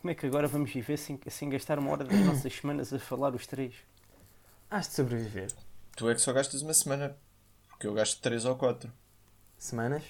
[0.00, 2.98] Como é que agora vamos viver sem, sem gastar uma hora das nossas semanas a
[2.98, 3.74] falar os três?
[4.70, 5.52] Has de sobreviver.
[5.94, 7.16] Tu é que só gastas uma semana.
[7.68, 8.90] Porque eu gasto 3 ou 4.
[9.58, 10.02] Semanas?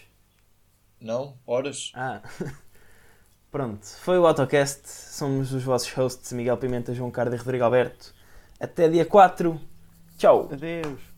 [1.01, 1.37] Não?
[1.45, 1.91] Horas?
[1.95, 2.23] Ah.
[3.51, 4.89] Pronto, foi o AutoCast.
[4.89, 8.15] Somos os vossos hosts Miguel Pimenta, João Carlos e Rodrigo Alberto.
[8.61, 9.61] Até dia 4.
[10.19, 10.49] Tchau.
[10.53, 11.10] Adeus.